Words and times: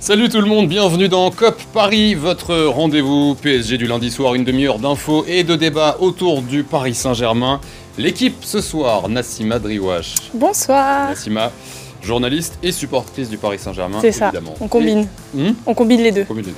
Salut 0.00 0.28
tout 0.30 0.40
le 0.40 0.46
monde, 0.46 0.66
bienvenue 0.68 1.08
dans 1.08 1.30
COP 1.30 1.60
Paris, 1.74 2.14
votre 2.14 2.56
rendez-vous 2.56 3.34
PSG 3.34 3.76
du 3.76 3.86
lundi 3.86 4.10
soir, 4.10 4.34
une 4.34 4.44
demi-heure 4.44 4.78
d'infos 4.78 5.24
et 5.28 5.44
de 5.44 5.56
débats 5.56 5.96
autour 6.00 6.40
du 6.42 6.62
Paris 6.64 6.94
Saint-Germain. 6.94 7.60
L'équipe 7.98 8.36
ce 8.40 8.60
soir, 8.62 9.08
Nassima 9.10 9.58
Driouache. 9.58 10.14
Bonsoir. 10.32 11.10
Nassima, 11.10 11.52
journaliste 12.02 12.58
et 12.62 12.72
supportrice 12.72 13.28
du 13.28 13.36
Paris 13.36 13.58
Saint-Germain. 13.58 13.98
C'est 14.00 14.12
ça, 14.12 14.28
évidemment. 14.28 14.54
on 14.60 14.68
combine. 14.68 15.06
Et- 15.36 15.38
Hmm 15.50 15.54
On 15.66 15.74
combine 15.74 16.00
les 16.02 16.12
deux. 16.12 16.22
On 16.22 16.26
combine 16.34 16.46
les 16.46 16.52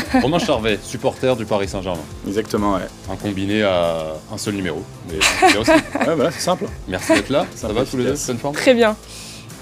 deux. 0.00 0.18
Romain 0.22 0.40
Charvet, 0.40 0.80
supporter 0.82 1.36
du 1.36 1.44
Paris 1.46 1.68
Saint-Germain. 1.68 2.02
Exactement, 2.26 2.74
ouais. 2.74 2.80
Un 3.10 3.14
combiné 3.16 3.62
à 3.62 4.06
un 4.32 4.38
seul 4.38 4.54
numéro. 4.54 4.82
Mais 5.08 5.18
c'est 5.40 5.52
bien 5.52 5.60
aussi. 5.60 5.70
Ouais, 5.70 6.14
voilà, 6.16 6.32
c'est 6.32 6.40
simple. 6.40 6.64
Merci 6.88 7.12
d'être 7.12 7.30
là, 7.30 7.46
ça 7.54 7.68
va 7.68 7.84
tous 7.84 7.96
les 7.96 8.04
deux, 8.06 8.14
pleine 8.14 8.38
forme? 8.38 8.54
Très 8.56 8.74
bien. 8.74 8.96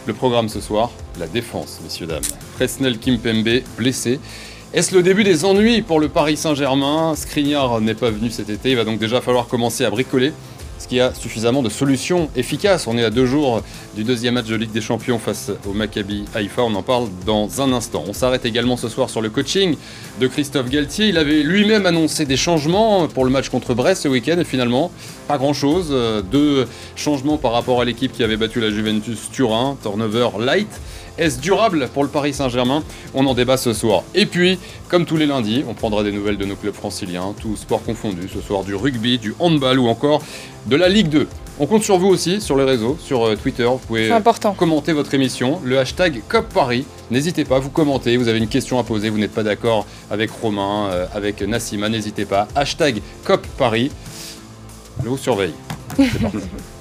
Le 0.07 0.13
programme 0.15 0.49
ce 0.49 0.61
soir, 0.61 0.93
la 1.19 1.27
défense, 1.27 1.81
messieurs, 1.83 2.07
dames. 2.07 2.23
Presnel 2.55 2.97
Kimpembe, 3.01 3.63
blessé. 3.77 4.21
Est-ce 4.73 4.95
le 4.95 5.03
début 5.03 5.25
des 5.25 5.45
ennuis 5.45 5.83
pour 5.83 5.99
le 5.99 6.09
Paris 6.09 6.37
Saint-Germain? 6.37 7.17
Skriniar 7.17 7.81
n'est 7.81 7.95
pas 7.95 8.11
venu 8.11 8.31
cet 8.31 8.49
été, 8.49 8.71
il 8.71 8.77
va 8.77 8.85
donc 8.85 9.01
déjà 9.01 9.21
falloir 9.21 9.49
commencer 9.49 9.85
à 9.85 9.91
bricoler. 9.91 10.33
Est-ce 10.87 10.91
qu'il 10.91 10.99
y 10.99 11.01
a 11.01 11.13
suffisamment 11.15 11.63
de 11.65 11.69
solutions 11.69 12.31
efficaces 12.37 12.87
On 12.87 12.97
est 12.97 13.03
à 13.03 13.11
deux 13.11 13.27
jours 13.27 13.61
du 13.97 14.05
deuxième 14.05 14.35
match 14.35 14.47
de 14.47 14.55
Ligue 14.55 14.71
des 14.71 14.81
Champions 14.81 15.19
face 15.19 15.51
au 15.69 15.73
Maccabi 15.73 16.27
Haïfa, 16.33 16.63
on 16.63 16.73
en 16.77 16.83
parle 16.85 17.09
dans 17.27 17.61
un 17.61 17.73
instant. 17.73 18.05
On 18.07 18.13
s'arrête 18.13 18.45
également 18.45 18.77
ce 18.77 18.89
soir 18.89 19.11
sur 19.11 19.21
le 19.21 19.29
coaching 19.29 19.75
de 20.21 20.29
Christophe 20.29 20.71
Galtier. 20.71 21.09
Il 21.09 21.19
avait 21.19 21.43
lui-même 21.43 21.87
annoncé 21.87 22.25
des 22.25 22.37
changements 22.37 23.09
pour 23.09 23.25
le 23.25 23.33
match 23.33 23.49
contre 23.49 23.75
Brest 23.75 24.05
ce 24.05 24.09
week-end 24.09 24.39
et 24.39 24.45
finalement 24.45 24.93
pas 25.27 25.39
grand-chose. 25.39 25.89
Euh, 25.91 26.23
Deux 26.23 26.69
changements 26.95 27.37
par 27.37 27.51
rapport 27.51 27.81
à 27.81 27.85
l'équipe 27.85 28.13
qui 28.13 28.23
avait 28.23 28.37
battu 28.37 28.61
la 28.61 28.71
Juventus 28.71 29.19
Turin, 29.33 29.77
turnover 29.83 30.29
light. 30.39 30.69
Est-ce 31.19 31.41
durable 31.41 31.89
pour 31.95 32.03
le 32.03 32.11
Paris 32.11 32.35
Saint-Germain? 32.35 32.83
On 33.15 33.27
en 33.27 33.35
débat 33.35 33.57
ce 33.57 33.73
soir. 33.73 34.03
Et 34.15 34.27
puis, 34.27 34.59
comme 34.89 35.07
tous 35.07 35.17
les 35.17 35.27
lundis, 35.27 35.65
on 35.69 35.75
prendra 35.75 36.03
des 36.03 36.13
nouvelles 36.13 36.37
de 36.37 36.45
nos 36.45 36.57
clubs 36.57 36.75
franciliens, 36.75 37.35
tous 37.41 37.57
sports 37.57 37.83
confondus, 37.83 38.29
ce 38.33 38.41
soir 38.41 38.65
du 38.65 38.75
rugby, 38.75 39.19
du 39.19 39.35
handball 39.39 39.79
ou 39.79 39.89
encore 39.89 40.23
de 40.67 40.77
la 40.77 40.89
Ligue 40.89 41.09
2. 41.09 41.27
On 41.59 41.67
compte 41.67 41.83
sur 41.83 41.97
vous 41.97 42.09
aussi, 42.09 42.43
sur 42.43 42.59
les 42.59 42.65
réseaux, 42.65 42.99
sur 43.01 43.27
euh, 43.27 43.35
Twitter, 43.35 43.65
vous 43.65 43.79
pouvez 43.79 44.13
important. 44.13 44.53
commenter 44.53 44.93
votre 44.93 45.15
émission, 45.15 45.59
le 45.65 45.79
hashtag 45.79 46.21
COP 46.29 46.53
Paris. 46.53 46.85
N'hésitez 47.11 47.47
pas, 47.47 47.59
vous 47.59 47.71
commentez, 47.71 48.19
vous 48.19 48.29
avez 48.29 48.39
une 48.39 48.49
question 48.49 48.79
à 48.79 48.85
poser, 48.85 49.09
vous 49.09 49.19
n'êtes 49.19 49.33
pas 49.33 49.43
d'accord 49.43 49.87
avec 50.11 50.31
Romain, 50.31 50.91
euh, 50.91 51.07
avec 51.15 51.41
Nassima, 51.41 51.89
n'hésitez 51.89 52.27
pas. 52.27 52.47
Hashtag 52.55 53.01
COP 53.25 53.47
Paris. 53.57 53.91
Je 55.03 55.09
vous 55.09 55.17
surveille. 55.17 55.55
C'est 55.97 56.21
parti. 56.21 56.39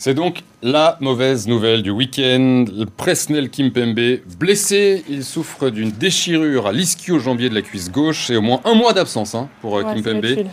C'est 0.00 0.14
donc 0.14 0.44
la 0.62 0.96
mauvaise 1.00 1.48
nouvelle 1.48 1.82
du 1.82 1.90
week-end. 1.90 2.66
Presnel 2.96 3.50
Kimpembe, 3.50 4.20
blessé, 4.38 5.02
il 5.08 5.24
souffre 5.24 5.70
d'une 5.70 5.90
déchirure 5.90 6.68
à 6.68 6.72
l'ischio-jambier 6.72 7.48
de 7.48 7.54
la 7.56 7.62
cuisse 7.62 7.90
gauche 7.90 8.30
et 8.30 8.36
au 8.36 8.40
moins 8.40 8.60
un 8.64 8.74
mois 8.74 8.92
d'absence 8.92 9.34
hein, 9.34 9.48
pour 9.60 9.76
euh, 9.76 9.82
Ouais, 9.82 9.94
Kimpembe. 9.96 10.46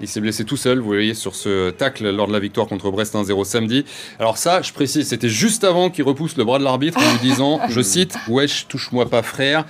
Il 0.00 0.06
s'est 0.06 0.20
blessé 0.20 0.44
tout 0.44 0.56
seul, 0.56 0.78
vous 0.78 0.86
voyez, 0.86 1.14
sur 1.14 1.34
ce 1.34 1.70
tacle 1.70 2.08
lors 2.10 2.28
de 2.28 2.32
la 2.32 2.38
victoire 2.38 2.68
contre 2.68 2.90
Brest 2.90 3.14
1-0 3.14 3.44
samedi. 3.44 3.84
Alors 4.20 4.36
ça, 4.36 4.62
je 4.62 4.72
précise, 4.72 5.08
c'était 5.08 5.28
juste 5.28 5.64
avant 5.64 5.90
qu'il 5.90 6.04
repousse 6.04 6.36
le 6.36 6.44
bras 6.44 6.58
de 6.58 6.64
l'arbitre 6.64 6.98
en 6.98 7.12
lui 7.12 7.18
disant, 7.20 7.60
je 7.68 7.80
cite, 7.80 8.16
«Wesh, 8.28 8.66
touche-moi 8.68 9.08
pas 9.10 9.22
frère». 9.22 9.64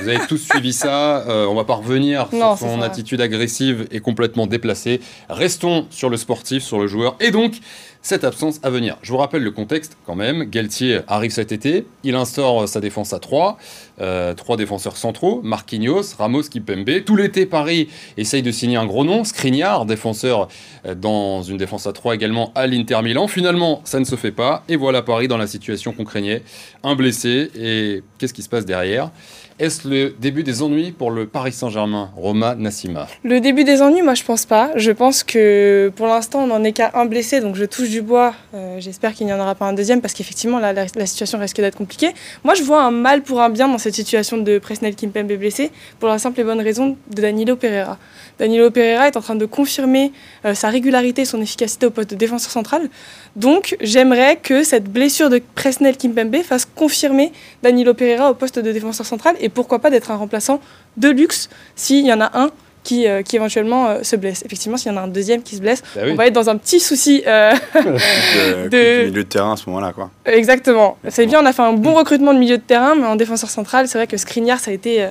Vous 0.00 0.08
avez 0.08 0.18
tous 0.26 0.38
suivi 0.38 0.72
ça, 0.72 1.28
euh, 1.28 1.46
on 1.46 1.54
va 1.54 1.64
pas 1.64 1.74
revenir 1.74 2.28
Non, 2.32 2.56
sur 2.56 2.66
c'est 2.66 2.74
son 2.74 2.82
attitude 2.82 3.20
agressive 3.20 3.86
et 3.90 4.00
complètement 4.00 4.46
déplacée. 4.46 5.00
Restons 5.28 5.86
sur 5.90 6.10
le 6.10 6.16
sportif, 6.16 6.62
sur 6.62 6.80
le 6.80 6.86
joueur, 6.88 7.16
et 7.20 7.30
donc 7.30 7.54
cette 8.02 8.24
absence 8.24 8.60
à 8.62 8.70
venir. 8.70 8.96
Je 9.02 9.12
vous 9.12 9.18
rappelle 9.18 9.42
le 9.42 9.50
contexte 9.50 9.96
quand 10.06 10.14
même. 10.14 10.44
Galtier 10.44 11.00
arrive 11.08 11.30
cet 11.30 11.52
été, 11.52 11.86
il 12.04 12.14
instaure 12.14 12.68
sa 12.68 12.80
défense 12.80 13.12
à 13.12 13.18
3, 13.18 13.58
euh, 14.00 14.34
trois 14.34 14.56
défenseurs 14.56 14.96
centraux, 14.96 15.40
Marquinhos, 15.42 16.14
Ramos, 16.18 16.42
Kipembe. 16.42 17.04
Tout 17.04 17.16
l'été, 17.16 17.46
Paris 17.46 17.88
essaye 18.16 18.42
de 18.42 18.50
signer 18.50 18.76
un 18.76 18.86
gros 18.86 19.04
nom, 19.04 19.24
Skriniar, 19.24 19.86
défenseur 19.86 20.48
euh, 20.86 20.94
dans 20.94 21.42
une 21.42 21.56
défense 21.56 21.86
à 21.86 21.92
3 21.92 22.14
également 22.14 22.52
à 22.54 22.66
l'Inter 22.66 23.00
Milan. 23.02 23.28
Finalement, 23.28 23.82
ça 23.84 24.00
ne 24.00 24.04
se 24.04 24.16
fait 24.16 24.32
pas, 24.32 24.62
et 24.68 24.76
voilà 24.76 25.02
Paris 25.02 25.28
dans 25.28 25.36
la 25.36 25.46
situation 25.46 25.92
qu'on 25.92 26.04
craignait. 26.04 26.42
Un 26.82 26.94
blessé, 26.94 27.50
et 27.56 28.02
qu'est-ce 28.18 28.34
qui 28.34 28.42
se 28.42 28.48
passe 28.48 28.64
derrière? 28.64 29.10
Est-ce 29.58 29.88
le 29.88 30.14
début 30.20 30.44
des 30.44 30.62
ennuis 30.62 30.92
pour 30.92 31.10
le 31.10 31.26
Paris 31.26 31.50
Saint-Germain? 31.50 32.10
Roma 32.14 32.54
Nassima. 32.54 33.08
Le 33.24 33.40
début 33.40 33.64
des 33.64 33.82
ennuis, 33.82 34.02
moi 34.02 34.14
je 34.14 34.22
pense 34.22 34.46
pas. 34.46 34.70
Je 34.76 34.92
pense 34.92 35.24
que 35.24 35.90
pour 35.96 36.06
l'instant 36.06 36.44
on 36.44 36.46
n'en 36.46 36.62
est 36.62 36.70
qu'à 36.70 36.92
un 36.94 37.06
blessé, 37.06 37.40
donc 37.40 37.56
je 37.56 37.64
touche 37.64 37.87
du 37.88 38.02
bois. 38.02 38.34
Euh, 38.54 38.76
J'espère 38.80 39.14
qu'il 39.14 39.26
n'y 39.26 39.32
en 39.32 39.40
aura 39.40 39.54
pas 39.54 39.66
un 39.66 39.72
deuxième 39.72 40.00
parce 40.00 40.14
qu'effectivement 40.14 40.58
la 40.58 41.06
situation 41.06 41.38
risque 41.38 41.56
d'être 41.56 41.76
compliquée. 41.76 42.10
Moi 42.44 42.54
je 42.54 42.62
vois 42.62 42.82
un 42.82 42.90
mal 42.90 43.22
pour 43.22 43.40
un 43.40 43.48
bien 43.48 43.68
dans 43.68 43.78
cette 43.78 43.94
situation 43.94 44.38
de 44.38 44.58
Presnel 44.58 44.94
Kimpembe 44.94 45.32
blessé 45.32 45.70
pour 45.98 46.08
la 46.08 46.18
simple 46.18 46.40
et 46.40 46.44
bonne 46.44 46.60
raison 46.60 46.96
de 47.14 47.22
Danilo 47.22 47.56
Pereira. 47.56 47.98
Danilo 48.38 48.70
Pereira 48.70 49.08
est 49.08 49.16
en 49.16 49.20
train 49.20 49.34
de 49.34 49.46
confirmer 49.46 50.12
euh, 50.44 50.54
sa 50.54 50.68
régularité 50.68 51.22
et 51.22 51.24
son 51.24 51.40
efficacité 51.40 51.86
au 51.86 51.90
poste 51.90 52.10
de 52.10 52.16
défenseur 52.16 52.50
central. 52.50 52.88
Donc 53.36 53.76
j'aimerais 53.80 54.36
que 54.36 54.62
cette 54.62 54.84
blessure 54.84 55.30
de 55.30 55.42
Presnel 55.54 55.96
Kimpembe 55.96 56.42
fasse 56.42 56.64
confirmer 56.64 57.32
Danilo 57.62 57.94
Pereira 57.94 58.30
au 58.30 58.34
poste 58.34 58.58
de 58.58 58.72
défenseur 58.72 59.06
central 59.06 59.34
et 59.40 59.48
pourquoi 59.48 59.78
pas 59.78 59.90
d'être 59.90 60.10
un 60.10 60.16
remplaçant 60.16 60.60
de 60.96 61.08
luxe 61.08 61.48
s'il 61.74 62.06
y 62.06 62.12
en 62.12 62.20
a 62.20 62.30
un 62.38 62.50
qui, 62.84 63.06
euh, 63.06 63.22
qui 63.22 63.36
éventuellement 63.36 63.88
euh, 63.88 64.02
se 64.02 64.16
blesse. 64.16 64.42
Effectivement, 64.44 64.76
s'il 64.76 64.90
y 64.92 64.94
en 64.94 64.98
a 64.98 65.02
un 65.02 65.08
deuxième 65.08 65.42
qui 65.42 65.56
se 65.56 65.60
blesse, 65.60 65.82
Bah 65.94 66.02
oui. 66.04 66.10
on 66.12 66.14
va 66.14 66.26
être 66.26 66.32
dans 66.34 66.48
un 66.48 66.56
petit 66.56 66.80
souci. 66.80 67.22
euh, 67.26 67.52
De, 67.74 68.68
De- 68.68 69.00
du 69.04 69.06
milieu 69.10 69.22
de 69.24 69.28
terrain 69.28 69.52
à 69.52 69.56
ce 69.56 69.68
moment-là, 69.68 69.92
quoi. 69.92 70.10
exactement. 70.26 70.96
C'est 71.08 71.26
bien, 71.26 71.42
on 71.42 71.46
a 71.46 71.52
fait 71.52 71.62
un 71.62 71.72
bon 71.72 71.94
recrutement 71.94 72.32
de 72.34 72.38
milieu 72.38 72.56
de 72.58 72.62
terrain, 72.62 72.94
mais 72.94 73.06
en 73.06 73.16
défenseur 73.16 73.50
central, 73.50 73.88
c'est 73.88 73.98
vrai 73.98 74.06
que 74.06 74.16
Skriniar, 74.16 74.58
ça 74.58 74.70
a 74.70 74.74
été 74.74 75.02
euh, 75.02 75.08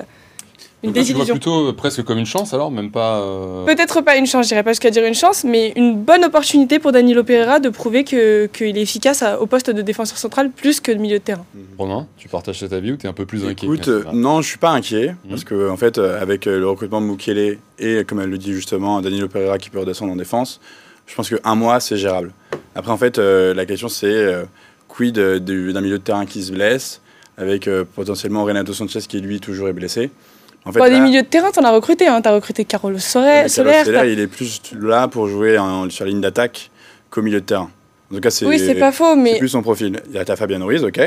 une 0.84 0.90
Donc 0.90 0.96
là, 0.96 1.02
tu 1.02 1.12
vois 1.12 1.24
désillusion. 1.24 1.34
plutôt 1.34 1.68
euh, 1.68 1.72
presque 1.72 2.04
comme 2.04 2.18
une 2.18 2.26
chance 2.26 2.54
alors, 2.54 2.70
même 2.70 2.90
pas... 2.92 3.18
euh, 3.20 3.64
Peut-être 3.64 4.00
pas 4.02 4.16
une 4.16 4.26
chance, 4.26 4.44
je 4.44 4.48
dirais 4.50 4.62
pas 4.62 4.70
jusqu'à 4.70 4.90
dire 4.90 5.04
une 5.04 5.14
chance, 5.14 5.42
mais 5.44 5.72
une 5.74 5.96
bonne 5.96 6.24
opportunité 6.24 6.78
pour 6.78 6.92
Danilo 6.92 7.24
Pereira 7.24 7.58
de 7.58 7.68
prouver 7.68 8.04
que- 8.04 8.46
qu'il 8.46 8.78
est 8.78 8.82
efficace 8.82 9.22
à- 9.22 9.40
au 9.40 9.46
poste 9.46 9.70
de 9.70 9.82
défenseur 9.82 10.18
central 10.18 10.50
plus 10.50 10.80
que 10.80 10.92
de 10.92 10.98
milieu 10.98 11.18
de 11.18 11.22
terrain. 11.24 11.44
Romain, 11.78 12.06
tu 12.16 12.28
partages 12.28 12.60
cet 12.60 12.72
avis 12.72 12.92
ou 12.92 12.96
tu 12.96 13.06
es 13.06 13.08
un 13.08 13.12
peu 13.12 13.26
plus 13.26 13.44
inquiet 13.44 13.66
Écoute, 13.66 13.88
euh, 13.88 14.04
non, 14.12 14.40
je 14.40 14.48
suis 14.48 14.58
pas 14.58 14.70
inquiet, 14.70 15.08
Mhm. 15.24 15.30
parce 15.30 15.44
que 15.44 15.68
en 15.68 15.76
fait, 15.76 15.98
euh, 15.98 16.22
avec 16.22 16.44
le 16.44 16.68
recrutement 16.68 17.00
de 17.00 17.06
Mukele 17.06 17.58
et, 17.80 18.04
comme 18.04 18.20
elle 18.20 18.30
le 18.30 18.38
dit 18.38 18.52
justement, 18.52 19.00
Danilo 19.00 19.26
Pereira 19.28 19.58
qui 19.58 19.70
peut 19.70 19.80
redescendre 19.80 20.12
en 20.12 20.16
défense, 20.16 20.60
je 21.06 21.14
pense 21.16 21.28
qu'un 21.28 21.54
mois, 21.56 21.80
c'est 21.80 21.96
gérable. 21.96 22.32
Après, 22.76 22.92
en 22.92 22.98
fait, 22.98 23.18
euh, 23.18 23.52
la 23.52 23.66
question, 23.66 23.88
c'est 23.88 24.06
euh, 24.06 24.44
quid 24.86 25.18
du- 25.18 25.72
d'un 25.72 25.80
milieu 25.80 25.98
de 25.98 26.02
terrain 26.04 26.24
qui 26.26 26.42
se 26.42 26.52
blesse, 26.52 27.00
avec 27.36 27.66
euh, 27.68 27.84
potentiellement 27.96 28.44
Renato 28.44 28.72
Sanchez 28.72 29.00
qui, 29.08 29.20
lui, 29.20 29.40
toujours 29.40 29.68
est 29.68 29.72
blessé. 29.72 30.10
En 30.68 30.72
fait, 30.72 30.78
Bon, 30.80 30.88
des 30.88 31.00
milieux 31.00 31.22
de 31.22 31.26
terrain, 31.26 31.50
t'en 31.50 31.62
as 31.64 31.70
recruté, 31.70 32.06
hein. 32.06 32.20
t'as 32.20 32.32
recruté 32.32 32.64
Carolo 32.64 32.98
Sore- 32.98 33.24
Carlos 33.24 33.48
Soler. 33.48 33.72
Soler, 33.84 33.92
t'as- 33.98 34.06
il 34.06 34.20
est 34.20 34.26
plus 34.26 34.60
là 34.78 35.08
pour 35.08 35.26
jouer 35.28 35.58
en- 35.58 35.88
sur 35.90 36.04
la 36.04 36.10
ligne 36.10 36.20
d'attaque 36.20 36.70
qu'au 37.10 37.22
milieu 37.22 37.40
de 37.40 37.46
terrain. 37.46 37.70
En 38.10 38.14
tout 38.14 38.20
cas, 38.20 38.30
c'est 38.30 38.46
Oui, 38.46 38.58
c'est 38.58 38.74
pas 38.74 38.92
faux, 38.92 39.14
c'est 39.14 39.20
mais 39.20 39.38
plus 39.38 39.48
son 39.48 39.62
profil. 39.62 40.00
Il 40.08 40.14
y 40.14 40.18
a 40.18 40.24
ta 40.24 40.36
Fabien 40.36 40.62
Ruiz, 40.64 40.84
ok. 40.84 41.00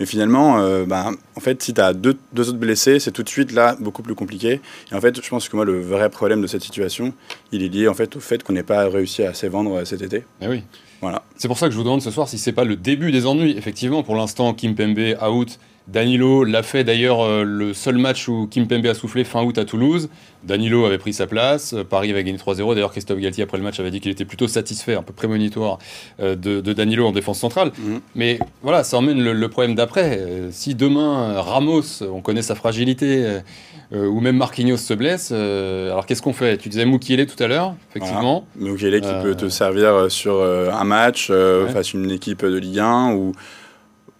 Mais 0.00 0.06
finalement, 0.06 0.58
euh, 0.58 0.84
bah, 0.84 1.10
en 1.36 1.40
fait, 1.40 1.62
si 1.62 1.72
tu 1.72 1.80
as 1.80 1.92
deux, 1.92 2.16
deux 2.32 2.48
autres 2.48 2.58
blessés, 2.58 2.98
c'est 2.98 3.12
tout 3.12 3.22
de 3.22 3.28
suite 3.28 3.52
là 3.52 3.76
beaucoup 3.78 4.02
plus 4.02 4.16
compliqué. 4.16 4.60
Et 4.90 4.94
en 4.94 5.00
fait, 5.00 5.22
je 5.22 5.28
pense 5.28 5.48
que 5.48 5.54
moi, 5.54 5.64
le 5.64 5.80
vrai 5.80 6.10
problème 6.10 6.42
de 6.42 6.48
cette 6.48 6.62
situation, 6.62 7.12
il 7.52 7.62
est 7.62 7.68
lié 7.68 7.86
en 7.86 7.94
fait 7.94 8.16
au 8.16 8.20
fait 8.20 8.42
qu'on 8.42 8.54
n'ait 8.54 8.64
pas 8.64 8.88
réussi 8.88 9.22
à 9.24 9.30
assez 9.30 9.48
vendre 9.48 9.76
euh, 9.78 9.84
cet 9.84 10.02
été. 10.02 10.24
Eh 10.42 10.48
oui. 10.48 10.64
Voilà. 11.00 11.22
C'est 11.36 11.46
pour 11.48 11.58
ça 11.58 11.66
que 11.66 11.72
je 11.72 11.76
vous 11.76 11.84
demande 11.84 12.02
ce 12.02 12.10
soir 12.10 12.28
si 12.28 12.38
c'est 12.38 12.52
pas 12.52 12.64
le 12.64 12.74
début 12.74 13.12
des 13.12 13.24
ennuis. 13.26 13.54
Effectivement, 13.56 14.02
pour 14.02 14.16
l'instant, 14.16 14.52
Kimpembe 14.54 15.16
out. 15.24 15.58
Danilo 15.86 16.44
l'a 16.44 16.62
fait 16.62 16.82
d'ailleurs 16.82 17.20
euh, 17.22 17.42
le 17.44 17.74
seul 17.74 17.98
match 17.98 18.26
où 18.28 18.46
Kimpembe 18.50 18.86
a 18.86 18.94
soufflé 18.94 19.22
fin 19.22 19.42
août 19.42 19.58
à 19.58 19.66
Toulouse. 19.66 20.08
Danilo 20.42 20.86
avait 20.86 20.96
pris 20.96 21.12
sa 21.12 21.26
place. 21.26 21.74
Euh, 21.74 21.84
Paris 21.84 22.10
avait 22.10 22.24
gagné 22.24 22.38
3-0. 22.38 22.74
D'ailleurs, 22.74 22.90
Christophe 22.90 23.18
Galtier, 23.18 23.44
après 23.44 23.58
le 23.58 23.64
match, 23.64 23.78
avait 23.80 23.90
dit 23.90 24.00
qu'il 24.00 24.10
était 24.10 24.24
plutôt 24.24 24.48
satisfait, 24.48 24.94
un 24.94 25.02
peu 25.02 25.12
prémonitoire, 25.12 25.78
euh, 26.20 26.36
de, 26.36 26.62
de 26.62 26.72
Danilo 26.72 27.06
en 27.06 27.12
défense 27.12 27.38
centrale. 27.38 27.70
Mhm. 27.78 28.00
Mais 28.14 28.38
voilà, 28.62 28.82
ça 28.82 28.96
emmène 28.96 29.22
le, 29.22 29.34
le 29.34 29.48
problème 29.48 29.74
d'après. 29.74 30.20
Si 30.52 30.74
demain, 30.74 31.38
Ramos, 31.40 32.02
on 32.02 32.22
connaît 32.22 32.42
sa 32.42 32.54
fragilité, 32.54 33.40
ou 33.92 34.20
même 34.20 34.36
Marquinhos 34.36 34.76
se 34.78 34.94
blesse, 34.94 35.30
alors 35.32 36.06
qu'est-ce 36.06 36.22
qu'on 36.22 36.32
fait? 36.32 36.56
Tu 36.56 36.68
disais 36.68 36.84
Moukielé 36.84 37.26
tout 37.26 37.40
à 37.42 37.46
l'heure, 37.46 37.74
effectivement. 37.90 38.46
Mukele 38.56 39.00
qui 39.00 39.06
Euh, 39.08 39.22
peut 39.22 39.34
te 39.34 39.48
servir 39.48 40.10
sur 40.10 40.42
un 40.42 40.84
match 40.84 41.30
Ouais. 41.30 41.68
face 41.72 41.94
à 41.94 41.98
une 41.98 42.10
équipe 42.10 42.44
de 42.44 42.56
Ligue 42.56 42.78
1 42.80 43.12
ou 43.14 43.32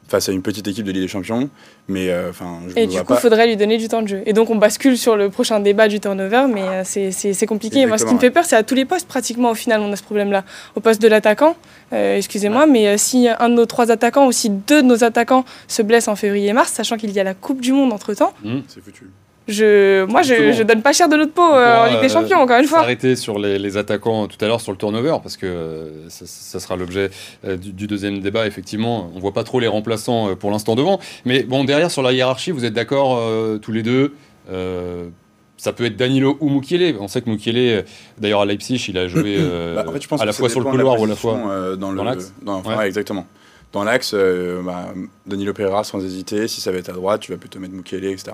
face 0.09 0.29
à 0.29 0.33
une 0.33 0.43
petite 0.43 0.67
équipe 0.69 0.85
de 0.85 0.93
Ligue 0.93 1.03
des 1.03 1.09
Champions. 1.09 1.49
Mais 1.89 2.11
euh, 2.11 2.31
enfin, 2.31 2.61
je 2.69 2.77
Et 2.79 2.83
ne 2.83 2.87
du 2.87 2.93
vois 2.93 3.05
coup, 3.05 3.12
il 3.12 3.17
pas. 3.17 3.21
faudrait 3.21 3.47
lui 3.47 3.56
donner 3.56 3.77
du 3.79 3.89
temps 3.89 4.03
de 4.03 4.09
jeu. 4.09 4.23
Et 4.27 4.33
donc, 4.33 4.51
on 4.51 4.56
bascule 4.56 4.97
sur 4.99 5.17
le 5.17 5.29
prochain 5.31 5.61
débat 5.61 5.89
du 5.89 6.01
turnover, 6.01 6.47
mais 6.53 6.62
euh, 6.62 6.83
c'est- 6.85 7.47
compliqué. 7.47 7.85
Moi, 7.87 7.99
ce 7.99 8.05
qui 8.06 8.15
me 8.15 8.19
fait 8.19 8.31
peur, 8.31 8.45
c'est 8.45 8.56
à 8.56 8.62
tous 8.62 8.75
les 8.75 8.85
postes, 8.85 9.06
pratiquement, 9.09 9.51
au 9.51 9.55
final, 9.55 9.81
on 9.81 9.93
a 9.93 9.97
ce 9.97 10.03
problème-là. 10.03 10.45
Au 10.77 10.81
poste 10.81 11.01
de 11.03 11.09
l'attaquant, 11.09 11.56
euh, 11.93 12.17
excusez-moi, 12.17 12.67
mais 12.67 12.89
euh, 12.89 12.97
si 12.97 13.29
un 13.29 13.49
de 13.49 13.55
nos 13.55 13.67
trois 13.67 13.91
attaquants, 13.91 14.27
ou 14.27 14.33
si 14.33 14.51
deux 14.51 14.83
de 14.83 14.87
nos 14.87 15.05
attaquants 15.05 15.45
se 15.69 15.83
blessent 15.83 16.09
en 16.09 16.17
février 16.17 16.49
et 16.49 16.53
mars, 16.53 16.73
sachant 16.73 16.97
qu'il 16.97 17.11
y 17.12 17.21
a 17.21 17.25
la 17.25 17.35
Coupe 17.35 17.61
du 17.61 17.73
Monde 17.73 17.93
entre-temps, 17.93 18.33
Mhm. 18.45 18.62
C'est 18.69 18.83
foutu. 18.83 19.11
Je, 19.46 20.05
moi, 20.06 20.23
je, 20.23 20.52
je 20.52 20.62
donne 20.62 20.81
pas 20.81 20.93
cher 20.94 21.08
de 21.08 21.17
l'autre 21.17 21.32
peau 21.35 21.43
euh, 21.43 21.82
en 21.82 21.87
Ligue 21.91 22.00
des 22.00 22.06
euh, 22.06 22.08
Champions, 22.08 22.38
encore 22.38 22.58
une 22.58 22.67
fois. 22.67 22.79
Arrêter 22.79 23.14
sur 23.14 23.38
les, 23.38 23.58
les 23.58 23.76
attaquants 23.76 24.26
tout 24.26 24.43
à 24.43 24.49
l'heure 24.49 24.61
sur 24.62 24.73
le 24.73 24.79
turnover, 24.79 25.17
parce 25.23 25.37
que 25.37 25.44
euh, 25.46 26.08
ça, 26.08 26.25
ça 26.26 26.61
sera 26.61 26.76
l'objet 26.76 27.11
euh, 27.44 27.56
du, 27.58 27.73
du 27.73 27.87
deuxième 27.87 28.20
débat. 28.20 28.46
Effectivement, 28.46 29.11
on 29.14 29.19
voit 29.19 29.32
pas 29.35 29.44
trop 29.44 29.61
les 29.61 29.67
remplaçants 29.69 30.31
euh, 30.31 30.35
pour 30.35 30.50
l'instant 30.50 30.76
devant. 30.76 30.99
Mais 31.26 31.43
bon, 31.43 31.64
derrière, 31.64 31.91
sur 31.91 32.02
la 32.02 32.12
hiérarchie, 32.12 32.52
vous 32.52 32.64
êtes 32.64 32.73
d'accord 32.73 33.19
euh, 33.19 33.58
tous 33.58 33.73
les 33.73 33.82
deux 33.82 34.14
euh, 34.50 35.08
ça 35.56 35.73
peut 35.73 35.85
être 35.87 35.96
Danilo 35.96 36.37
ou 36.41 36.50
Mukiele. 36.50 36.96
On 37.00 37.08
sait 37.08 37.23
que 37.23 37.31
Mukiele, 37.31 37.56
euh, 37.58 37.82
d'ailleurs 38.19 38.41
à 38.43 38.44
Leipzig, 38.46 38.85
il 38.88 38.99
a 38.99 39.08
joué 39.08 39.37
euh, 39.38 39.75
Bah, 39.76 39.85
en 39.88 39.93
fait, 39.93 40.02
je 40.02 40.08
pense 40.08 40.20
à 40.20 40.25
la 40.26 40.32
fois 40.32 40.49
sur 40.50 40.61
le 40.61 40.67
couloir 40.67 40.99
ou 41.00 41.05
à 41.05 41.06
la 41.08 41.17
fois. 41.17 41.38
euh, 41.50 41.76
dans, 41.76 41.91
le- 41.91 41.96
dans 41.96 42.05
l'axe 42.05 42.35
dans- 42.43 42.61
Ouais. 42.62 42.75
ouais, 42.76 42.87
exactement. 42.87 43.26
Dans 43.73 43.85
l'axe, 43.85 44.12
euh, 44.14 44.61
bah, 44.62 44.93
Danilo 45.26 45.52
Pereira 45.55 45.82
sans 45.85 46.05
hésiter. 46.05 46.49
Si 46.49 46.61
ça 46.61 46.70
va 46.73 46.79
être 46.79 46.91
à 46.91 46.93
droite, 46.93 47.20
tu 47.23 47.32
vas 47.32 47.38
plutôt 47.38 47.58
mettre 47.61 47.73
Mukiele, 47.75 48.05
etc. 48.06 48.32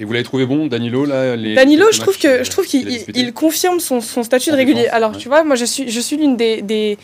Et 0.00 0.04
vous 0.04 0.12
l'avez 0.12 0.24
trouvé 0.24 0.46
bon, 0.46 0.66
Danilo 0.66 1.04
là 1.04 1.36
les 1.36 1.54
Danilo, 1.54 1.86
je 1.92 2.00
trouve 2.00 2.18
que 2.18 2.26
euh, 2.26 2.44
je 2.44 2.50
trouve 2.50 2.66
qu'il 2.66 3.04
qu'il 3.04 3.32
confirme 3.34 3.78
son, 3.80 4.00
son 4.00 4.22
statut 4.22 4.50
de 4.50 4.56
régulier. 4.56 4.88
Alors, 4.88 5.12
ouais. 5.12 5.18
tu 5.18 5.28
vois, 5.28 5.44
moi, 5.44 5.56
je 5.56 5.66
suis 5.66 5.90
je 5.90 6.00
suis 6.00 6.16
l'une 6.16 6.36
des, 6.36 6.62
des 6.62 6.96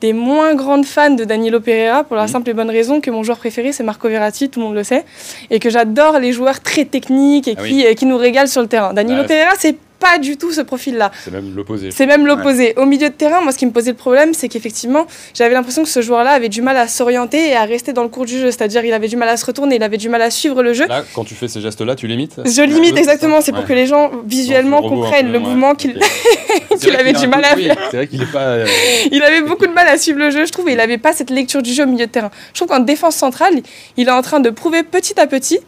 des 0.00 0.12
moins 0.12 0.54
grandes 0.54 0.84
fans 0.84 1.10
de 1.10 1.24
Danilo 1.24 1.60
Pereira 1.60 2.02
pour 2.04 2.16
la 2.16 2.22
Mhm. 2.24 2.28
simple 2.28 2.50
et 2.50 2.54
bonne 2.54 2.70
raison 2.70 3.00
que 3.00 3.10
mon 3.10 3.22
joueur 3.22 3.38
préféré 3.38 3.72
c'est 3.72 3.84
Marco 3.84 4.08
Verratti, 4.08 4.50
tout 4.50 4.58
le 4.60 4.66
monde 4.66 4.74
le 4.74 4.84
sait, 4.84 5.04
et 5.50 5.58
que 5.60 5.70
j'adore 5.70 6.18
les 6.18 6.32
joueurs 6.32 6.60
très 6.60 6.84
techniques 6.84 7.48
et 7.48 7.54
Ah 7.56 7.62
qui, 7.62 7.86
euh, 7.86 7.94
qui 7.94 8.04
nous 8.06 8.16
régalent 8.18 8.48
sur 8.48 8.60
le 8.60 8.68
terrain. 8.68 8.92
Danilo 8.92 9.22
Bah, 9.22 9.28
Pereira, 9.28 9.52
c'est 9.58 9.76
pas 10.04 10.18
du 10.18 10.36
tout 10.36 10.52
ce 10.52 10.60
profil-là. 10.60 11.10
C'est 11.24 11.30
même 11.30 11.54
l'opposé. 11.56 11.90
C'est 11.90 12.06
même 12.06 12.26
l'opposé. 12.26 12.74
Au 12.76 12.84
milieu 12.84 13.08
de 13.08 13.14
terrain, 13.14 13.40
moi, 13.40 13.52
ce 13.52 13.58
qui 13.58 13.64
me 13.66 13.70
posait 13.72 13.92
le 13.92 13.96
problème, 13.96 14.34
c'est 14.34 14.48
qu'effectivement, 14.48 15.06
j'avais 15.34 15.54
l'impression 15.54 15.82
que 15.82 15.88
ce 15.88 16.02
joueur-là 16.02 16.30
avait 16.32 16.48
du 16.50 16.60
mal 16.62 16.76
à 16.76 16.88
s'orienter 16.88 17.48
et 17.50 17.56
à 17.56 17.64
rester 17.64 17.92
dans 17.94 18.02
le 18.02 18.08
cours 18.10 18.26
du 18.26 18.38
jeu. 18.38 18.50
C'est-à-dire, 18.50 18.84
il 18.84 18.92
avait 18.92 19.08
du 19.08 19.16
mal 19.16 19.28
à 19.28 19.36
se 19.36 19.46
retourner, 19.46 19.76
il 19.76 19.82
avait 19.82 19.96
du 19.96 20.08
mal 20.10 20.20
à 20.22 20.30
suivre 20.30 20.62
le 20.62 20.72
jeu. 20.74 20.86
Là, 20.86 21.02
quand 21.14 21.24
tu 21.24 21.34
fais 21.34 21.48
ces 21.48 21.60
gestes-là, 21.60 21.94
tu 21.94 22.06
limites 22.06 22.40
Je 22.44 22.62
limite 22.62 22.96
exactement, 22.98 23.40
c'est 23.40 23.52
pour 23.52 23.62
Ouais. 23.62 23.68
que 23.68 23.72
les 23.72 23.86
gens 23.86 24.10
visuellement 24.26 24.80
le 24.82 24.88
comprennent 24.88 25.26
peu, 25.26 25.32
le 25.32 25.38
ouais, 25.38 25.44
mouvement 25.44 25.74
qu'il 25.74 25.96
avait 26.98 27.12
du 27.14 27.26
mal 27.26 27.44
à 27.44 27.56
faire. 27.56 27.76
C'est 27.90 27.96
vrai 27.96 28.06
qu'il 28.06 28.22
est 28.22 28.30
pas. 28.32 28.40
euh, 28.42 28.66
Il 29.10 29.22
avait 29.22 29.40
beaucoup 29.42 29.66
de 29.66 29.72
mal 29.72 29.86
à 29.88 29.96
suivre 29.96 30.18
le 30.18 30.30
jeu, 30.30 30.44
je 30.44 30.52
trouve, 30.52 30.68
et 30.68 30.72
il 30.72 30.76
n'avait 30.76 30.98
pas 30.98 31.12
cette 31.12 31.30
lecture 31.30 31.62
du 31.62 31.72
jeu 31.72 31.84
au 31.84 31.86
milieu 31.86 32.06
de 32.06 32.10
terrain. 32.10 32.30
Je 32.52 32.58
trouve 32.58 32.68
qu'en 32.68 32.80
défense 32.80 33.16
centrale, 33.16 33.54
il 33.96 34.08
est 34.08 34.12
en 34.12 34.22
train 34.22 34.40
de 34.40 34.50
prouver 34.50 34.82
petit 34.82 35.18
à 35.18 35.26
petit 35.26 35.58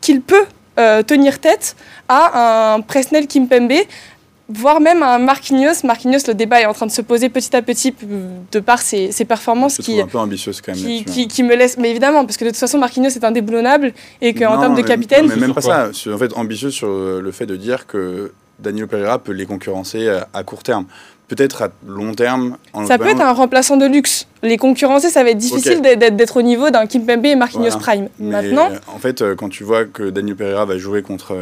qu'il 0.00 0.20
peut 0.22 0.44
euh, 0.78 1.02
tenir 1.02 1.38
tête 1.38 1.76
à 2.08 2.74
un 2.74 2.80
Presnel 2.80 3.26
Kimpembe, 3.26 3.72
voire 4.48 4.80
même 4.80 5.02
à 5.02 5.14
un 5.14 5.18
Marquinhos. 5.18 5.84
Marquinhos, 5.84 6.26
le 6.28 6.34
débat 6.34 6.60
est 6.60 6.66
en 6.66 6.72
train 6.74 6.86
de 6.86 6.92
se 6.92 7.02
poser 7.02 7.28
petit 7.28 7.54
à 7.56 7.62
petit 7.62 7.94
euh, 8.04 8.28
de 8.52 8.60
par 8.60 8.80
ses, 8.80 9.12
ses 9.12 9.24
performances 9.24 9.76
Je 9.76 9.82
qui, 9.82 9.92
trouve 9.92 10.04
un 10.04 10.06
peu 10.06 10.18
ambitieuse 10.18 10.60
quand 10.60 10.72
même. 10.72 10.80
qui, 10.80 10.98
là-dessus, 10.98 11.12
qui, 11.12 11.22
hein. 11.22 11.26
qui 11.28 11.42
me 11.42 11.54
laisse. 11.56 11.78
Mais 11.78 11.90
évidemment, 11.90 12.24
parce 12.24 12.36
que 12.36 12.44
de 12.44 12.50
toute 12.50 12.58
façon, 12.58 12.78
Marquinhos 12.78 13.08
est 13.08 13.24
indéboulonnable 13.24 13.92
et 14.20 14.34
qu'en 14.34 14.58
termes 14.60 14.76
de 14.76 14.82
capitaine. 14.82 15.26
non, 15.26 15.34
mais 15.34 15.40
même 15.40 15.54
pas 15.54 15.60
ça. 15.60 15.90
En 16.12 16.18
fait, 16.18 16.32
ambitieux 16.34 16.70
sur 16.70 16.88
euh, 16.88 17.20
le 17.22 17.32
fait 17.32 17.46
de 17.46 17.56
dire 17.56 17.86
que 17.86 18.32
Danilo 18.58 18.86
Pereira 18.86 19.18
peut 19.18 19.32
les 19.32 19.46
concurrencer 19.46 20.08
à, 20.08 20.28
à 20.32 20.42
court 20.42 20.62
terme. 20.62 20.86
Peut-être 21.28 21.62
à 21.62 21.68
long 21.86 22.14
terme. 22.14 22.56
En 22.72 22.86
Ça 22.86 22.98
peut 22.98 23.08
être 23.08 23.20
un 23.20 23.32
remplaçant 23.32 23.76
de 23.76 23.86
luxe. 23.86 24.28
Les 24.44 24.56
concurrencer, 24.58 25.08
ça 25.10 25.24
va 25.24 25.30
être 25.30 25.38
difficile 25.38 25.80
d'être- 25.82 26.36
au 26.36 26.42
niveau 26.42 26.70
d'un 26.70 26.86
Kimpembe 26.86 27.26
et 27.26 27.34
Marquinhos 27.34 27.62
Voilà. 27.70 27.76
Prime. 27.78 28.08
Mais, 28.20 28.30
Maintenant, 28.30 28.70
euh, 28.70 28.78
en 28.94 28.98
fait, 28.98 29.22
euh, 29.22 29.34
quand 29.34 29.48
tu 29.48 29.64
vois 29.64 29.84
que 29.86 30.10
Danilo 30.10 30.36
Pereira 30.36 30.64
va 30.66 30.78
jouer 30.78 31.02
contre. 31.02 31.34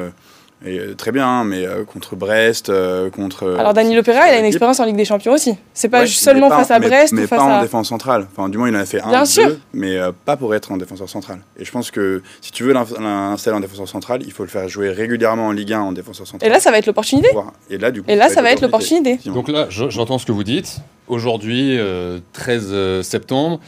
Euh, 0.66 0.92
et, 0.92 0.94
très 0.94 1.12
bien, 1.12 1.26
hein, 1.26 1.44
mais 1.44 1.66
euh, 1.66 1.84
contre 1.84 2.16
Brest, 2.16 2.68
euh, 2.70 3.10
contre. 3.10 3.56
alors 3.58 3.74
Danilo 3.74 4.02
Pereira, 4.02 4.28
il 4.28 4.34
a 4.34 4.38
une 4.38 4.44
expérience 4.44 4.80
en 4.80 4.84
Ligue 4.84 4.96
des 4.96 5.04
Champions 5.04 5.32
aussi. 5.32 5.54
C'est 5.74 5.88
pas 5.88 6.00
Ouais, 6.00 6.06
seulement 6.06 6.48
pas- 6.48 6.58
face 6.58 6.70
à 6.70 6.78
mais- 6.78 6.88
Brest 6.88 7.12
mais 7.12 7.24
ou 7.24 7.26
face 7.26 7.38
pas 7.38 7.44
en 7.44 7.58
à. 7.58 7.62
défense 7.62 7.88
centrale. 7.88 8.26
Enfin, 8.32 8.48
du 8.48 8.56
moins, 8.58 8.68
il 8.68 8.76
en 8.76 8.80
a 8.80 8.86
fait 8.86 9.00
un, 9.00 9.08
Bien 9.10 9.20
deux, 9.20 9.26
sûr. 9.26 9.56
mais 9.72 9.96
euh, 9.98 10.12
pas 10.24 10.36
pour 10.36 10.54
être 10.54 10.72
en 10.72 10.76
défenseur 10.76 11.08
central. 11.08 11.38
Et 11.58 11.64
je 11.64 11.70
pense 11.72 11.90
que 11.90 12.22
si 12.40 12.52
tu 12.52 12.62
veux 12.64 12.72
l'in- 12.72 12.86
l'installer 13.00 13.56
en 13.56 13.60
défenseur 13.60 13.88
central, 13.88 14.22
il 14.24 14.32
faut 14.32 14.42
le 14.44 14.48
faire 14.48 14.68
jouer 14.68 14.90
régulièrement 14.90 15.48
en 15.48 15.52
Ligue 15.52 15.72
1 15.72 15.80
en 15.80 15.92
défenseur 15.92 16.26
central. 16.26 16.48
Et 16.50 16.52
là, 16.52 16.60
ça 16.60 16.70
va 16.70 16.78
être 16.78 16.86
l'opportunité. 16.86 17.28
Et 17.70 17.78
là, 17.78 17.90
du 17.90 18.02
coup, 18.02 18.10
Et 18.10 18.16
là, 18.16 18.28
ça 18.28 18.40
va 18.42 18.50
être 18.50 18.62
l'opportunité. 18.62 19.18
Donc 19.26 19.48
là, 19.48 19.66
je- 19.68 19.90
j'entends 19.90 20.18
ce 20.18 20.26
que 20.26 20.32
vous 20.32 20.44
dites. 20.44 20.78
Aujourd'hui, 21.06 21.76
euh, 21.78 22.18
13 22.32 22.68
euh, 22.72 23.02
septembre, 23.02 23.60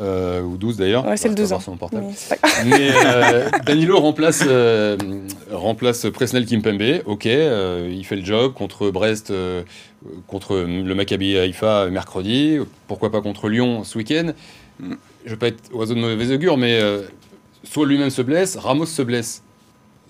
euh, 0.00 0.42
ou 0.42 0.56
12 0.56 0.76
d'ailleurs. 0.76 1.06
Ouais, 1.06 1.16
c'est 1.16 1.28
le 1.28 1.34
Bah, 1.34 1.42
12 1.42 1.48
faut 1.48 1.54
ans. 1.54 1.58
voir 1.58 1.62
son 1.62 1.76
portable. 1.76 2.06
Mais 2.66 2.90
euh, 3.06 3.48
Danilo 3.66 3.98
remplace, 4.00 4.42
euh, 4.46 4.96
remplace 5.52 6.06
Presnel 6.12 6.46
Kimpembe. 6.46 7.02
Ok, 7.06 7.26
euh, 7.26 7.88
il 7.92 8.04
fait 8.04 8.16
le 8.16 8.24
job 8.24 8.52
contre 8.54 8.90
Brest, 8.90 9.32
contre 10.26 10.56
le 10.56 10.94
Maccabi 10.94 11.38
Haïfa 11.38 11.88
mercredi. 11.90 12.58
Pourquoi 12.88 13.10
pas 13.12 13.20
contre 13.20 13.48
Lyon 13.48 13.84
ce 13.84 13.98
week-end. 13.98 14.32
Je 14.80 15.30
vais 15.30 15.36
pas 15.36 15.48
être 15.48 15.72
oiseau 15.72 15.94
de 15.94 16.00
mauvais 16.00 16.32
augure, 16.32 16.56
mais 16.56 16.80
soit 17.62 17.86
lui-même 17.86 18.10
se 18.10 18.22
blesse, 18.22 18.56
Ramos 18.56 18.86
se 18.86 19.02
blesse. 19.02 19.42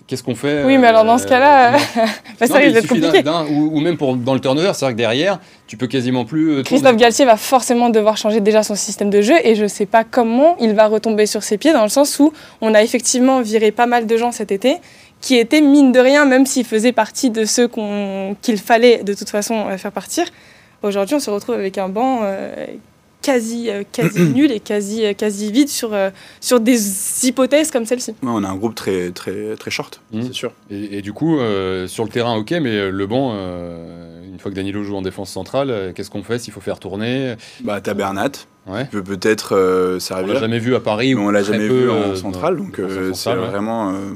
Qu'est-ce 0.07 0.21
qu'on 0.21 0.35
fait 0.35 0.63
Oui, 0.63 0.77
mais 0.77 0.85
alors 0.85 1.03
dans 1.03 1.17
ce 1.17 1.25
cas-là, 1.25 1.71
bah, 1.95 2.01
Non, 2.41 2.47
ça 2.47 2.57
risque 2.57 2.73
d'être 2.73 2.87
compliqué. 2.87 3.23
ou, 3.49 3.77
ou 3.77 3.79
même 3.79 3.97
pour, 3.97 4.15
dans 4.15 4.35
le 4.35 4.39
turnover, 4.39 4.71
c'est 4.75 4.85
vrai 4.85 4.93
que 4.93 4.97
derrière, 4.97 5.39
tu 5.65 5.77
peux 5.77 5.87
quasiment 5.87 6.25
plus. 6.25 6.57
euh, 6.57 6.63
Christophe. 6.63 6.95
Galtier 6.95 7.25
va 7.25 7.37
forcément 7.37 7.89
devoir 7.89 8.15
changer 8.15 8.39
déjà 8.39 8.61
son 8.61 8.75
système 8.75 9.09
de 9.09 9.21
jeu 9.21 9.33
et 9.43 9.55
je 9.55 9.63
ne 9.63 9.67
sais 9.67 9.87
pas 9.87 10.03
comment 10.03 10.57
il 10.59 10.73
va 10.73 10.85
retomber 10.87 11.25
sur 11.25 11.41
ses 11.41 11.57
pieds 11.57 11.73
dans 11.73 11.81
le 11.81 11.89
sens 11.89 12.19
où 12.19 12.31
on 12.61 12.75
a 12.75 12.83
effectivement 12.83 13.41
viré 13.41 13.71
pas 13.71 13.87
mal 13.87 14.05
de 14.05 14.15
gens 14.17 14.31
cet 14.31 14.51
été 14.51 14.77
qui 15.21 15.37
étaient 15.37 15.61
mine 15.61 15.91
de 15.91 15.99
rien, 15.99 16.25
même 16.25 16.45
s'ils 16.45 16.65
faisaient 16.65 16.91
partie 16.91 17.31
de 17.31 17.43
ceux 17.45 17.67
qu'on- 17.67 18.35
qu'il 18.43 18.59
fallait 18.59 19.03
de 19.03 19.13
toute 19.15 19.29
façon 19.29 19.65
euh, 19.69 19.77
faire 19.77 19.91
partir. 19.91 20.25
Aujourd'hui, 20.83 21.15
on 21.15 21.19
se 21.19 21.31
retrouve 21.31 21.55
avec 21.55 21.79
un 21.79 21.89
banc 21.89 22.19
euh, 22.21 22.53
quasi, 23.25 23.69
euh, 23.69 23.83
quasi 23.91 24.19
nul 24.35 24.51
et 24.51 24.59
quasi, 24.59 25.03
euh, 25.05 25.13
quasi 25.13 25.51
vide 25.51 25.67
sur, 25.69 25.93
euh, 25.93 26.11
sur 26.39 26.59
des 26.59 27.27
hypothèses 27.27 27.71
comme 27.71 27.85
celle-ci. 27.85 28.11
Ouais, 28.11 28.17
on 28.31 28.43
a 28.43 28.49
un 28.49 28.55
groupe 28.55 28.75
très, 28.75 29.09
très, 29.11 29.55
très 29.55 29.71
short, 29.71 29.99
Mm. 30.11 30.21
c'est 30.27 30.33
sûr. 30.33 30.51
Et, 30.69 30.97
et 30.97 31.01
du 31.01 31.11
coup, 31.13 31.39
euh, 31.39 31.87
sur 31.87 32.03
le 32.03 32.09
terrain, 32.11 32.35
ok, 32.37 32.51
mais 32.61 32.91
le 32.91 33.07
banc, 33.07 33.31
euh, 33.33 34.23
une 34.31 34.39
fois 34.39 34.51
que 34.51 34.55
Danilo 34.55 34.83
joue 34.83 34.95
en 34.95 35.01
défense 35.01 35.31
centrale, 35.31 35.69
euh, 35.71 35.91
qu'est-ce 35.93 36.11
qu'on 36.11 36.23
fait 36.23 36.37
s'il 36.39 36.53
faut 36.53 36.61
faire 36.61 36.79
tourner? 36.79 37.35
Bah, 37.63 37.81
t'as 37.81 37.93
Bernat, 37.95 38.31
Ouais. 38.67 38.83
qui 38.85 38.89
peut 38.91 39.03
peut-être 39.03 39.55
euh, 39.55 39.99
On 40.11 40.25
l'a 40.25 40.39
jamais 40.39 40.59
vu 40.59 40.75
à 40.75 40.79
Paris. 40.79 41.13
Mais 41.15 41.21
ou 41.21 41.25
on 41.27 41.31
l'a 41.31 41.43
jamais 41.43 41.67
peu, 41.67 41.73
vu 41.85 41.89
en 41.89 42.15
centrale, 42.15 42.57
donc 42.57 42.79
euh, 42.79 43.13
c'est 43.13 43.29
ouais. 43.29 43.35
vraiment 43.35 43.91
euh, 43.91 44.13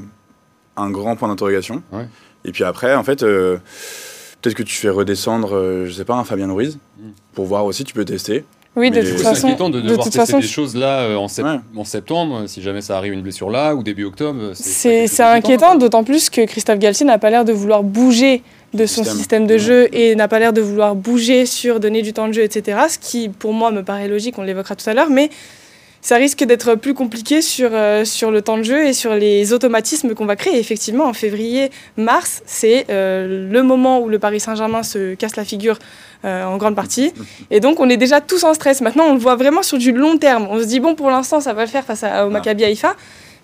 un 0.76 0.90
grand 0.90 1.16
point 1.16 1.28
d'interrogation. 1.28 1.82
Ouais. 1.92 2.06
Et 2.44 2.52
puis 2.52 2.64
après, 2.64 2.94
en 2.94 3.04
fait, 3.04 3.22
euh, 3.22 3.58
peut-être 4.40 4.56
que 4.56 4.62
tu 4.62 4.74
fais 4.74 4.88
redescendre, 4.88 5.54
euh, 5.54 5.86
je 5.86 5.92
sais 5.92 6.04
pas, 6.04 6.14
un 6.14 6.24
Fabien 6.24 6.50
Ruiz, 6.52 6.78
Mm. 6.98 7.10
pour 7.34 7.46
voir 7.46 7.64
aussi, 7.64 7.84
tu 7.84 7.94
peux 7.94 8.04
tester. 8.04 8.44
Oui, 8.76 8.90
de 8.90 9.00
toute 9.00 9.10
coup, 9.12 9.18
C'est 9.18 9.24
façon. 9.24 9.46
inquiétant 9.48 9.68
de 9.68 9.80
de 9.80 9.88
devoir 9.88 10.04
toute 10.04 10.12
tester 10.12 10.18
façon, 10.26 10.38
des 10.38 10.46
choses 10.46 10.76
là 10.76 11.00
euh, 11.00 11.16
en, 11.16 11.26
sept- 11.28 11.44
Ouais. 11.44 11.58
en 11.76 11.84
septembre, 11.84 12.44
si 12.46 12.62
jamais 12.62 12.80
ça 12.80 12.96
arrive 12.96 13.12
une 13.12 13.22
blessure 13.22 13.50
là, 13.50 13.74
ou 13.74 13.82
début 13.82 14.04
octobre. 14.04 14.52
C'est 14.54 15.08
c'est 15.08 15.22
inquiétant, 15.24 15.74
d'autant 15.74 16.04
plus 16.04 16.30
que 16.30 16.44
Christophe 16.46 16.78
Galtier 16.78 17.04
n'a 17.04 17.18
pas 17.18 17.30
l'air 17.30 17.44
de 17.44 17.52
vouloir 17.52 17.82
bouger 17.82 18.42
de 18.72 18.86
son 18.86 19.02
Système. 19.02 19.16
système 19.18 19.46
de 19.48 19.54
Ouais. 19.54 19.58
jeu 19.58 19.88
et 19.92 20.14
n'a 20.14 20.28
pas 20.28 20.38
l'air 20.38 20.52
de 20.52 20.60
vouloir 20.60 20.94
bouger 20.94 21.46
sur 21.46 21.80
donner 21.80 22.02
du 22.02 22.12
temps 22.12 22.28
de 22.28 22.32
jeu, 22.32 22.42
etc. 22.42 22.78
Ce 22.88 22.98
qui, 22.98 23.28
pour 23.28 23.52
moi, 23.52 23.72
me 23.72 23.82
paraît 23.82 24.06
logique, 24.06 24.38
on 24.38 24.42
l'évoquera 24.42 24.76
tout 24.76 24.88
à 24.88 24.94
l'heure, 24.94 25.10
mais 25.10 25.30
ça 26.02 26.14
risque 26.16 26.44
d'être 26.44 26.76
plus 26.76 26.94
compliqué 26.94 27.42
sur, 27.42 27.70
euh, 27.72 28.04
sur 28.04 28.30
le 28.30 28.40
temps 28.40 28.56
de 28.56 28.62
jeu 28.62 28.86
et 28.86 28.92
sur 28.92 29.14
les 29.16 29.52
automatismes 29.52 30.14
qu'on 30.14 30.24
va 30.26 30.36
créer. 30.36 30.58
Effectivement, 30.60 31.04
en 31.06 31.12
février-mars, 31.12 32.42
c'est 32.46 32.86
euh, 32.90 33.50
le 33.50 33.62
moment 33.64 34.00
où 34.00 34.08
le 34.08 34.18
Paris 34.20 34.38
Saint-Germain 34.40 34.84
se 34.84 35.14
casse 35.14 35.34
la 35.36 35.44
figure 35.44 35.78
euh, 36.24 36.44
en 36.44 36.56
grande 36.56 36.74
partie. 36.76 37.12
Et 37.50 37.60
donc, 37.60 37.80
on 37.80 37.88
est 37.88 37.96
déjà 37.96 38.20
tous 38.20 38.44
en 38.44 38.54
stress. 38.54 38.80
Maintenant, 38.80 39.04
on 39.08 39.14
le 39.14 39.20
voit 39.20 39.36
vraiment 39.36 39.62
sur 39.62 39.78
du 39.78 39.92
long 39.92 40.16
terme. 40.18 40.46
On 40.50 40.58
se 40.58 40.64
dit, 40.64 40.80
bon, 40.80 40.94
pour 40.94 41.10
l'instant, 41.10 41.40
ça 41.40 41.52
va 41.52 41.62
le 41.62 41.68
faire 41.70 41.84
face 41.84 42.02
à, 42.04 42.26
au 42.26 42.30
Maccabi 42.30 42.64
Haïfa. 42.64 42.94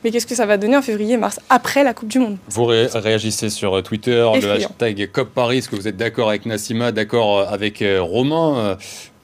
Mais 0.04 0.10
qu'est-ce 0.10 0.26
que 0.26 0.34
ça 0.34 0.46
va 0.46 0.56
donner 0.58 0.76
en 0.76 0.82
février-mars, 0.82 1.40
après 1.48 1.82
la 1.82 1.94
Coupe 1.94 2.08
du 2.08 2.18
Monde? 2.18 2.36
Vous 2.48 2.64
ré- 2.66 2.86
réagissez 2.92 3.48
sur 3.50 3.76
euh, 3.78 3.82
Twitter, 3.82 4.12
le 4.34 4.40
hashtag 4.66 5.10
COP 5.10 5.30
Paris, 5.30 5.58
est-ce 5.58 5.68
que 5.68 5.74
vous 5.76 5.88
êtes 5.88 5.96
d'accord 5.96 6.28
avec 6.28 6.44
Nassima, 6.46 6.92
d'accord 6.92 7.38
euh, 7.38 7.44
avec 7.48 7.82
Romain 7.98 8.76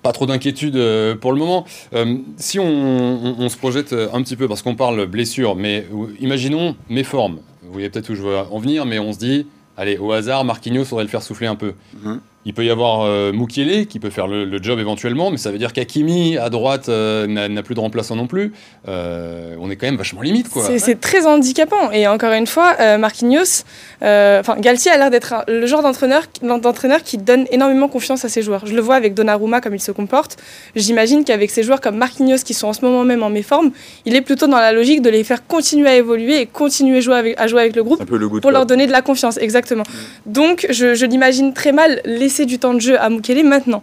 Pas 0.03 0.13
trop 0.13 0.27
d'inquiétude 0.27 0.75
pour 1.21 1.33
le 1.33 1.39
moment. 1.39 1.65
Euh, 1.95 2.17
si 2.39 2.59
on, 2.59 2.65
on- 2.67 3.37
on 3.39 3.49
se 3.49 3.57
projette 3.57 3.93
un 3.93 4.23
petit 4.23 4.35
peu, 4.35 4.49
parce 4.49 4.63
qu'on 4.63 4.75
parle 4.75 5.07
blessure, 5.07 5.55
mais 5.55 5.87
imaginons 6.21 6.75
mes 6.89 7.05
formes. 7.05 7.39
Vous 7.63 7.73
voyez 7.73 7.89
peut-être 7.91 8.11
où 8.11 8.15
je 8.15 8.23
veux 8.23 8.37
en 8.37 8.59
venir, 8.59 8.85
mais 8.87 8.99
on 8.99 9.13
se 9.13 9.19
dit, 9.19 9.47
allez, 9.77 9.99
au 9.99 10.11
hasard, 10.11 10.45
Marquinhos, 10.45 10.85
faudrait 10.87 11.05
le 11.05 11.11
faire 11.11 11.23
souffler 11.23 11.47
un 11.47 11.55
peu. 11.55 11.75
Mhm. 12.03 12.21
Il 12.45 12.55
peut 12.55 12.65
y 12.65 12.71
avoir 12.71 13.03
euh, 13.03 13.31
Mukiele 13.33 13.87
qui 13.87 14.01
peut 14.01 14.11
faire 14.11 14.27
le, 14.27 14.45
le 14.45 14.61
job 14.61 14.81
éventuellement, 14.81 15.31
mais 15.31 15.37
ça 15.37 15.53
veut 15.53 15.59
dire 15.59 15.73
qu'Akimi 15.73 16.37
à 16.39 16.51
droite 16.51 16.89
euh, 16.89 17.27
n'a 17.29 17.63
plus 17.63 17.77
de 17.77 17.81
remplaçant 17.81 18.17
non 18.17 18.27
plus. 18.27 18.53
Euh, 18.89 19.55
on 19.61 19.71
est 19.71 19.77
quand 19.77 19.87
même 19.87 19.97
vachement 19.97 20.23
limite, 20.23 20.49
quoi. 20.49 20.65
C'est 20.79 21.01
très 21.01 21.25
handicapant. 21.27 21.93
Et 21.93 22.09
encore 22.09 22.33
une 22.33 22.49
fois, 22.49 22.75
euh, 22.81 22.99
Marquinhos, 22.99 23.63
euh, 24.03 24.41
enfin 24.41 24.57
Galtier 24.59 24.91
a 24.91 24.99
l'air 24.99 25.11
d'être 25.11 25.35
le 25.47 25.67
genre 25.67 25.83
d'entraîneur 25.83 26.23
d'entraîneur 26.43 27.05
qui 27.05 27.17
donne 27.17 27.47
énormément 27.53 27.87
confiance 27.89 28.25
à 28.25 28.29
ses 28.29 28.43
joueurs. 28.43 28.67
Je 28.67 28.75
le 28.75 28.81
vois 28.81 28.97
avec 28.97 29.15
Donnarumma 29.15 29.61
comme 29.61 29.75
il 29.77 29.81
se 29.81 29.93
comporte. 29.93 30.37
J'imagine 30.75 31.25
qu'avec 31.25 31.51
ces 31.51 31.63
joueurs 31.63 31.81
comme 31.81 31.97
Marquinhos 31.97 32.39
qui 32.45 32.55
sont 32.55 32.67
en 32.67 32.73
ce 32.73 32.85
moment 32.85 33.05
même 33.05 33.23
en 33.23 33.31
méforme, 33.31 33.71
il 34.05 34.17
est 34.17 34.21
plutôt 34.21 34.49
dans 34.49 34.59
la 34.59 34.73
logique 34.73 35.01
de 35.03 35.11
les 35.11 35.23
faire 35.23 35.47
continuer 35.47 35.89
à 35.89 35.97
évoluer 35.97 36.41
et 36.41 36.47
continuer 36.47 37.01
jouer 37.03 37.15
avec- 37.17 37.41
à 37.41 37.47
jouer 37.47 37.61
avec 37.61 37.77
le 37.77 37.85
groupe 37.85 37.99
C'est 37.99 38.03
un 38.03 38.07
peu 38.07 38.17
le 38.19 38.29
goût 38.29 38.37
de 38.39 38.43
pour 38.43 38.51
leur 38.51 38.67
donner 38.67 38.89
de 38.89 38.93
la 38.93 39.03
confiance, 39.03 39.37
exactement. 39.39 39.85
Donc 40.27 40.67
je, 40.71 40.95
je 40.97 41.07
l'imagine 41.07 41.53
très 41.53 41.71
mal 41.73 42.01
laisser 42.33 42.47
du 42.47 42.59
temps 42.59 42.73
de 42.75 42.81
jeu 42.81 42.99
à 42.99 43.11
Mukele 43.11 43.45
maintenant. 43.45 43.83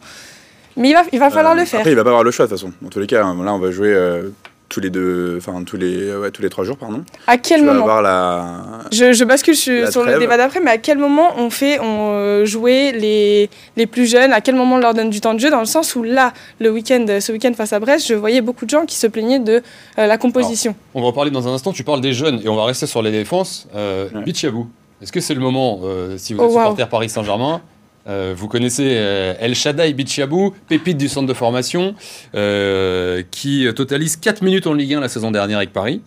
Mais 0.76 0.90
il 0.90 0.94
va, 0.94 1.04
il 1.12 1.20
va 1.20 1.30
falloir 1.30 1.54
Euh, 1.54 1.60
le 1.60 1.66
faire. 1.66 1.82
Après, 1.82 1.92
il 1.92 1.96
va 1.96 2.04
pas 2.04 2.10
avoir 2.10 2.24
le 2.24 2.32
choix 2.32 2.46
de 2.46 2.50
toute 2.52 2.60
façon. 2.60 2.74
Dans 2.82 2.90
tous 2.90 3.00
les 3.00 3.08
cas, 3.08 3.24
hein, 3.24 3.38
là, 3.44 3.54
on 3.54 3.60
va 3.60 3.70
jouer 3.70 3.90
euh, 3.94 4.30
tous 4.70 4.80
les 4.80 4.90
deux, 4.90 5.36
enfin 5.38 5.64
tous 5.64 5.76
les, 5.78 6.16
ouais, 6.16 6.32
tous 6.32 6.42
les 6.42 6.50
trois 6.50 6.64
jours, 6.64 6.78
pardon. 6.78 7.04
À 7.28 7.38
quel 7.38 7.60
tu 7.60 7.66
vas 7.66 7.74
moment 7.74 7.84
avoir 7.86 8.02
la. 8.02 8.62
Je, 8.92 9.12
je 9.14 9.24
bascule 9.26 9.56
sur, 9.56 9.84
La 9.84 9.92
sur 9.92 10.04
le 10.04 10.18
débat 10.18 10.38
d'après, 10.38 10.62
mais 10.62 10.72
à 10.72 10.78
quel 10.78 10.98
moment 10.98 11.34
on 11.38 11.50
fait 11.50 11.80
on, 11.82 12.12
euh, 12.14 12.46
jouer 12.46 12.92
les, 12.94 13.50
les 13.78 13.88
plus 13.88 14.10
jeunes? 14.10 14.32
À 14.32 14.42
quel 14.42 14.56
moment 14.56 14.76
on 14.76 14.80
leur 14.80 14.94
donne 14.94 15.10
du 15.10 15.20
temps 15.22 15.34
de 15.34 15.40
jeu? 15.40 15.50
Dans 15.50 15.60
le 15.60 15.66
sens 15.66 15.96
où 15.96 16.04
là, 16.04 16.34
le 16.60 16.70
week-end, 16.72 17.06
ce 17.20 17.32
week-end 17.32 17.52
face 17.58 17.74
à 17.74 17.80
Brest, 17.80 18.08
je 18.08 18.14
voyais 18.14 18.42
beaucoup 18.42 18.66
de 18.66 18.70
gens 18.70 18.86
qui 18.86 18.96
se 18.96 19.08
plaignaient 19.08 19.40
de 19.40 19.62
euh, 19.98 20.06
la 20.08 20.18
composition. 20.18 20.76
On 20.94 21.02
va 21.02 21.08
en 21.08 21.14
parler 21.14 21.32
dans 21.32 21.46
un 21.48 21.54
instant. 21.54 21.74
Tu 21.74 21.84
parles 21.84 22.02
des 22.02 22.14
jeunes 22.14 22.40
et 22.44 22.48
on 22.48 22.56
va 22.56 22.64
rester 22.66 22.86
sur 22.88 23.02
les 23.02 23.12
défenses. 23.12 23.68
Euh, 23.76 24.08
Ouais. 24.14 24.24
Bichabou, 24.24 24.68
est-ce 25.02 25.12
que 25.12 25.20
c'est 25.20 25.34
le 25.34 25.42
moment, 25.42 25.80
euh, 25.84 26.16
si 26.18 26.34
vous 26.34 26.42
Oh, 26.42 26.46
êtes 26.46 26.52
wow. 26.52 26.58
supporter 26.62 26.88
Paris 26.90 27.10
Saint-Germain, 27.10 27.62
euh, 28.08 28.34
vous 28.36 28.48
connaissez 28.48 28.96
euh, 28.98 29.34
El 29.40 29.56
Shaddai 29.56 29.94
Bichabou, 29.94 30.54
pépite 30.68 30.98
du 30.98 31.08
centre 31.08 31.28
de 31.28 31.34
formation, 31.34 31.96
euh, 32.36 33.24
qui 33.30 33.68
totalise 33.76 34.16
4 34.18 34.42
minutes 34.42 34.68
en 34.68 34.74
Ligue 34.74 34.96
1 34.96 35.00
la 35.00 35.10
saison 35.10 35.32
dernière 35.32 35.58
avec 35.58 35.74
Paris, 35.74 36.02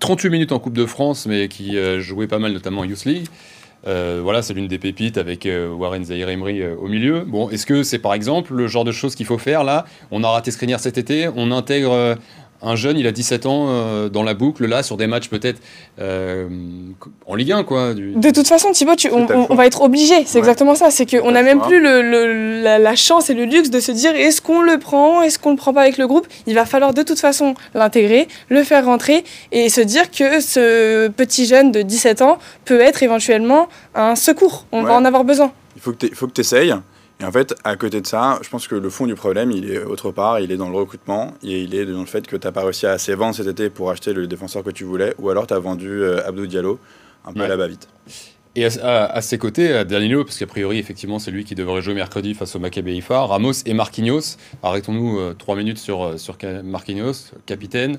38 0.00 0.30
minutes 0.30 0.52
en 0.52 0.58
Coupe 0.58 0.76
de 0.76 0.86
France, 0.86 1.26
mais 1.26 1.48
qui 1.48 1.76
jouait 2.00 2.26
pas 2.26 2.38
mal 2.38 2.52
notamment 2.52 2.82
en 2.82 2.84
Youth 2.84 3.04
League. 3.04 3.26
Voilà, 3.84 4.42
c'est 4.42 4.54
l'une 4.54 4.68
des 4.68 4.78
pépites 4.78 5.18
avec 5.18 5.46
Warren 5.46 6.04
Zahir 6.04 6.28
Emery 6.28 6.66
au 6.66 6.88
milieu. 6.88 7.24
Bon, 7.26 7.50
est-ce 7.50 7.66
que 7.66 7.82
c'est 7.82 7.98
par 7.98 8.14
exemple 8.14 8.54
le 8.54 8.66
genre 8.66 8.84
de 8.84 8.92
choses 8.92 9.14
qu'il 9.14 9.26
faut 9.26 9.38
faire 9.38 9.62
là? 9.62 9.84
On 10.10 10.24
a 10.24 10.28
raté 10.28 10.50
Skriniar 10.50 10.80
cet 10.80 10.96
été, 10.96 11.28
on 11.34 11.52
intègre 11.52 12.16
un 12.62 12.76
jeune, 12.76 12.98
il 12.98 13.06
a 13.06 13.12
17 13.12 13.46
ans, 13.46 13.66
euh, 13.68 14.08
dans 14.08 14.22
la 14.22 14.34
boucle 14.34 14.66
là, 14.66 14.82
sur 14.82 14.96
des 14.96 15.06
matchs 15.06 15.28
peut-être 15.28 15.60
euh, 16.00 16.48
en 17.26 17.34
Ligue 17.34 17.52
1 17.52 17.64
quoi. 17.64 17.94
du- 17.94 18.12
De 18.14 18.30
toute 18.30 18.46
façon, 18.46 18.70
Thibaut, 18.72 18.96
tu- 18.96 19.10
on, 19.10 19.54
va 19.54 19.66
être 19.66 19.82
obligé. 19.82 20.14
C'est 20.26 20.34
Ouais. 20.34 20.38
exactement 20.40 20.74
ça. 20.74 20.90
C'est 20.90 21.06
qu'on 21.06 21.30
n'a 21.32 21.42
même 21.42 21.60
plus 21.60 21.80
le, 21.80 22.02
le- 22.02 22.62
la, 22.62 22.78
la 22.78 22.96
chance 22.96 23.30
et 23.30 23.34
le 23.34 23.44
luxe 23.44 23.70
de 23.70 23.80
se 23.80 23.92
dire 23.92 24.14
est-ce 24.14 24.40
qu'on 24.42 24.60
le 24.62 24.78
prend, 24.78 25.22
est-ce 25.22 25.38
qu'on 25.38 25.50
le 25.50 25.56
prend 25.56 25.72
pas 25.72 25.82
avec 25.82 25.96
le 25.98 26.06
groupe? 26.06 26.26
Il 26.46 26.54
va 26.54 26.64
falloir 26.66 26.92
de 26.94 27.02
toute 27.02 27.18
façon 27.20 27.54
l'intégrer, 27.74 28.28
le 28.48 28.62
faire 28.64 28.84
rentrer 28.84 29.24
et 29.52 29.68
se 29.68 29.80
dire 29.80 30.10
que 30.10 30.40
ce 30.40 31.08
petit 31.08 31.46
jeune 31.46 31.72
de 31.72 31.82
17 31.82 32.22
ans 32.22 32.38
peut 32.64 32.80
être 32.80 33.02
éventuellement 33.02 33.68
un 33.94 34.14
secours. 34.16 34.66
On 34.72 34.82
va 34.82 34.94
en 34.94 35.04
avoir 35.04 35.24
besoin. 35.24 35.52
Il 35.76 35.82
faut 35.82 35.92
que 35.92 36.06
tu 36.06 36.14
faut 36.14 36.26
que 36.26 36.40
essayes. 36.40 36.74
Et 37.20 37.24
en 37.24 37.32
fait, 37.32 37.54
à 37.64 37.76
côté 37.76 38.00
de 38.00 38.06
ça, 38.06 38.38
je 38.42 38.48
pense 38.48 38.66
que 38.66 38.74
le 38.74 38.88
fond 38.88 39.06
du 39.06 39.14
problème, 39.14 39.50
il 39.50 39.70
est 39.70 39.82
autre 39.84 40.10
part. 40.10 40.40
Il 40.40 40.50
est 40.52 40.56
dans 40.56 40.70
le 40.70 40.76
recrutement 40.76 41.34
et 41.42 41.60
il 41.62 41.74
est 41.74 41.84
dans 41.84 42.00
le 42.00 42.06
fait 42.06 42.26
que 42.26 42.36
tu 42.36 42.46
n'as 42.46 42.52
pas 42.52 42.62
réussi 42.64 42.86
à 42.86 42.92
assez 42.92 43.14
vendre 43.14 43.34
cet 43.34 43.46
été 43.46 43.68
pour 43.68 43.90
acheter 43.90 44.12
le 44.14 44.26
défenseur 44.26 44.62
que 44.62 44.70
tu 44.70 44.84
voulais, 44.84 45.14
ou 45.18 45.28
alors 45.28 45.46
tu 45.46 45.52
as 45.54 45.58
vendu 45.58 45.88
euh, 45.88 46.26
Abdou 46.26 46.46
Diallo 46.46 46.78
un 47.26 47.32
peu 47.34 47.40
Ouais. 47.40 47.44
à 47.46 47.48
la 47.48 47.56
va-vite. 47.56 47.88
Et 48.56 48.64
à, 48.64 48.68
à- 48.82 49.04
à 49.16 49.20
ses 49.20 49.38
côtés, 49.38 49.84
Danilo, 49.84 50.24
parce 50.24 50.36
qu'a 50.38 50.46
priori, 50.46 50.78
effectivement, 50.78 51.18
c'est 51.20 51.30
lui 51.30 51.44
qui 51.44 51.54
devrait 51.54 51.82
jouer 51.82 51.94
mercredi 51.94 52.34
face 52.34 52.56
au 52.56 52.58
Maccabi 52.58 52.96
Haifa, 52.96 53.20
Ramos 53.20 53.52
et 53.64 53.74
Marquinhos. 53.74 54.36
Arrêtons-nous 54.62 55.20
euh, 55.20 55.34
trois 55.38 55.54
minutes 55.54 55.78
sur, 55.78 56.02
euh, 56.02 56.16
sur 56.16 56.36
Marquinhos, 56.64 57.12
capitaine. 57.46 57.98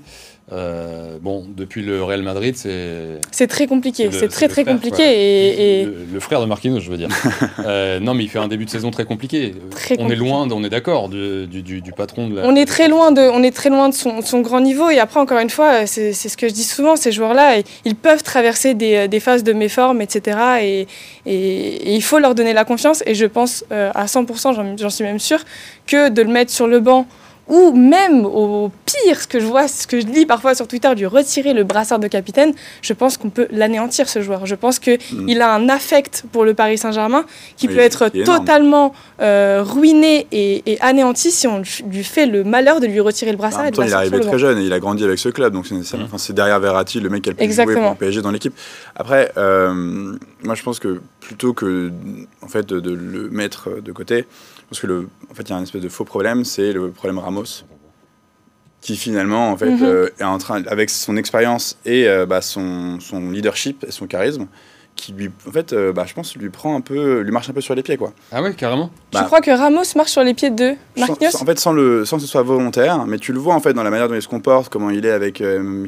Euh, 0.54 1.18
bon, 1.22 1.46
depuis 1.56 1.82
le 1.82 2.04
Real 2.04 2.24
Madrid, 2.24 2.56
c'est 2.58 3.20
C'est 3.32 3.48
très 3.48 3.68
compliqué. 3.68 4.10
C'est 4.12 4.28
très 4.28 4.50
très 4.50 4.64
frère, 4.64 4.74
compliqué 4.76 4.98
quoi. 4.98 5.06
et, 5.06 5.82
et- 5.82 5.86
le, 5.86 5.96
le 6.14 6.20
frère 6.20 6.42
de 6.42 6.46
Marquinhos, 6.46 6.80
je 6.82 6.90
veux 6.92 6.98
dire. 6.98 7.08
Euh, 7.66 8.00
non, 8.00 8.14
mais 8.16 8.24
il 8.24 8.30
fait 8.30 8.40
un 8.40 8.48
début 8.48 8.66
de 8.66 8.70
saison 8.72 8.90
très 8.92 9.06
compliqué. 9.06 9.54
Très 9.70 9.94
on 9.96 10.04
compliqué. 10.04 10.14
est 10.14 10.16
loin, 10.28 10.48
on 10.52 10.64
est 10.64 10.70
d'accord, 10.70 11.10
du, 11.10 11.46
du, 11.48 11.62
du- 11.62 11.82
du 11.82 11.92
patron 11.94 12.28
de 12.28 12.36
la. 12.38 12.46
On 12.48 12.56
est 12.56 12.66
très 12.66 12.88
loin 12.90 13.12
de, 13.12 13.22
on 13.22 13.44
est 13.44 13.52
très 13.56 13.70
loin 13.70 13.88
de 13.88 13.94
son, 13.94 14.22
grand 14.42 14.60
niveau. 14.62 14.90
Et 14.90 15.00
après, 15.00 15.20
encore 15.20 15.40
une 15.40 15.50
fois, 15.52 15.86
c'est 15.86 16.12
ce 16.14 16.36
que 16.36 16.50
je 16.50 16.54
dis 16.54 16.64
souvent, 16.64 16.96
ces 16.96 17.12
joueurs-là, 17.12 17.58
ils- 17.86 17.96
peuvent 17.96 18.24
traverser 18.24 18.74
des, 18.74 19.08
des 19.08 19.20
phases 19.20 19.44
de 19.44 19.54
méforme, 19.54 20.02
etc. 20.02 20.38
Et, 20.62 20.88
et- 21.26 21.92
et 21.92 21.96
il 21.96 22.02
faut 22.04 22.20
leur 22.20 22.34
donner 22.36 22.54
la 22.54 22.66
confiance. 22.66 23.04
Et 23.06 23.14
je 23.16 23.26
pense 23.28 23.64
euh, 23.72 23.92
à 23.94 24.06
100%, 24.08 24.76
j'en- 24.78 24.90
suis 24.90 25.04
même 25.04 25.20
sûre, 25.20 25.40
que 25.88 26.10
de 26.10 26.22
le 26.24 26.30
mettre 26.30 26.52
sur 26.52 26.68
le 26.68 26.80
banc 26.80 27.06
ou 27.52 27.72
même 27.74 28.26
au 28.26 28.72
pire, 28.86 29.22
ce 29.22 29.28
que 29.28 29.40
je 29.40 29.46
vois, 29.46 29.68
ce 29.68 29.86
que 29.86 30.00
je 30.02 30.08
lis 30.08 30.26
parfois 30.26 30.56
sur 30.56 30.68
Twitter, 30.68 30.90
lui 30.96 31.06
retirer 31.06 31.54
le 31.54 31.64
brassard 31.64 32.00
de 32.00 32.08
capitaine, 32.08 32.54
je 32.82 32.94
pense 32.94 33.18
qu'on 33.18 33.30
peut 33.30 33.48
l'anéantir 33.52 34.10
ce 34.10 34.22
joueur. 34.22 34.46
Je 34.48 34.56
pense 34.56 34.80
qu'il 34.80 34.98
Mm. 35.12 35.42
a 35.42 35.54
un 35.54 35.70
affect 35.70 36.24
pour 36.32 36.46
le 36.46 36.54
Paris 36.54 36.78
Saint-Germain 36.78 37.26
qui 37.58 37.68
Oui, 37.68 37.76
peut 37.76 37.82
être 37.82 38.08
qui 38.10 38.24
totalement 38.24 38.94
euh, 39.22 39.62
ruiné 39.64 40.26
et, 40.32 40.64
et 40.72 40.82
anéanti 40.82 41.30
si 41.30 41.46
on 41.46 41.62
lui 41.88 42.04
fait 42.04 42.26
le 42.26 42.44
malheur 42.44 42.80
de 42.80 42.88
lui 42.88 43.00
retirer 43.02 43.32
le 43.32 43.38
En 43.38 43.40
brassard 43.40 43.62
et 43.62 43.64
même 43.66 43.72
de 43.72 43.76
temps, 43.78 43.84
il 43.84 43.90
est 43.92 43.94
arrivé 43.94 44.20
très 44.22 44.40
jeune 44.40 44.58
et 44.58 44.64
il 44.64 44.74
a 44.74 44.80
grandi 44.80 45.04
avec 45.04 45.20
ce 45.20 45.30
club, 45.30 45.54
donc 45.54 45.68
c'est 45.68 45.76
Mhm. 45.98 46.08
enfin, 46.12 46.34
derrière 46.34 46.60
Verratti 46.62 47.00
le 47.02 47.10
mec 47.10 47.24
qui 47.24 47.30
a 47.30 47.34
le 47.34 47.38
plus 47.38 47.52
joué 47.54 47.74
pour 47.76 47.90
le 47.90 47.96
PSG 47.96 48.22
dans 48.22 48.32
l'équipe. 48.32 48.54
Après, 48.96 49.32
euh, 49.38 50.16
moi 50.44 50.56
je 50.56 50.64
pense 50.64 50.80
que 50.80 51.02
plutôt 51.20 51.54
que 51.54 51.92
en 52.42 52.48
fait 52.48 52.66
de, 52.66 52.80
de 52.80 52.92
le 52.94 53.30
mettre 53.30 53.82
de 53.82 53.92
côté, 53.92 54.26
parce 54.72 54.80
que 54.82 54.88
le, 54.88 55.08
en 55.30 55.34
fait 55.36 55.44
il 55.44 55.50
y 55.50 55.54
a 55.54 55.58
un 55.58 55.62
espèce 55.64 55.82
de 55.84 55.90
faux 55.90 56.06
problème, 56.06 56.44
c'est 56.46 56.72
le 56.74 56.90
problème 56.90 57.20
Ramos, 57.20 57.44
qui 58.82 58.96
finalement 58.96 59.52
en 59.52 59.58
fait 59.58 59.70
Mhm. 59.70 59.84
euh, 59.84 60.10
est 60.20 60.24
en 60.24 60.38
train 60.40 60.64
avec 60.66 60.90
son 60.90 61.16
expérience 61.18 61.78
et 61.86 62.08
euh, 62.08 62.26
bah, 62.26 62.42
son, 62.42 63.00
son 63.00 63.30
leadership 63.30 63.86
et 63.88 63.92
son 63.92 64.08
charisme, 64.08 64.48
qui 64.96 65.14
lui 65.14 65.30
en 65.48 65.52
fait 65.52 65.72
euh, 65.74 65.94
bah, 65.94 66.06
je 66.08 66.14
pense 66.14 66.36
lui 66.36 66.50
prend 66.50 66.76
un 66.76 66.82
peu, 66.82 67.20
lui 67.20 67.32
marche 67.32 67.50
un 67.50 67.54
peu 67.54 67.62
sur 67.62 67.76
les 67.76 67.84
pieds 67.84 67.96
quoi. 67.98 68.12
Ah 68.32 68.42
ouais, 68.42 68.54
carrément 68.54 68.88
Tu 69.12 69.18
Bah, 69.20 69.24
crois 69.24 69.40
que 69.42 69.52
Ramos 69.52 69.84
marche 69.96 70.10
sur 70.12 70.24
les 70.24 70.34
pieds 70.34 70.50
de 70.50 70.74
Marquinhos 70.98 71.36
en 71.42 71.46
fait, 71.46 71.60
sans, 71.60 71.74
le, 71.74 72.06
sans 72.06 72.16
que 72.18 72.24
ce 72.24 72.28
soit 72.28 72.42
volontaire, 72.42 73.06
mais 73.06 73.18
tu 73.20 73.34
le 73.34 73.40
vois 73.40 73.54
en 73.56 73.60
fait 73.60 73.74
dans 73.74 73.84
la 73.84 73.90
manière 73.92 74.08
dont 74.10 74.16
il 74.16 74.22
se 74.22 74.28
comporte, 74.28 74.70
comment 74.72 74.90
il 74.90 75.06
est 75.06 75.12
avec, 75.12 75.42
euh, 75.42 75.86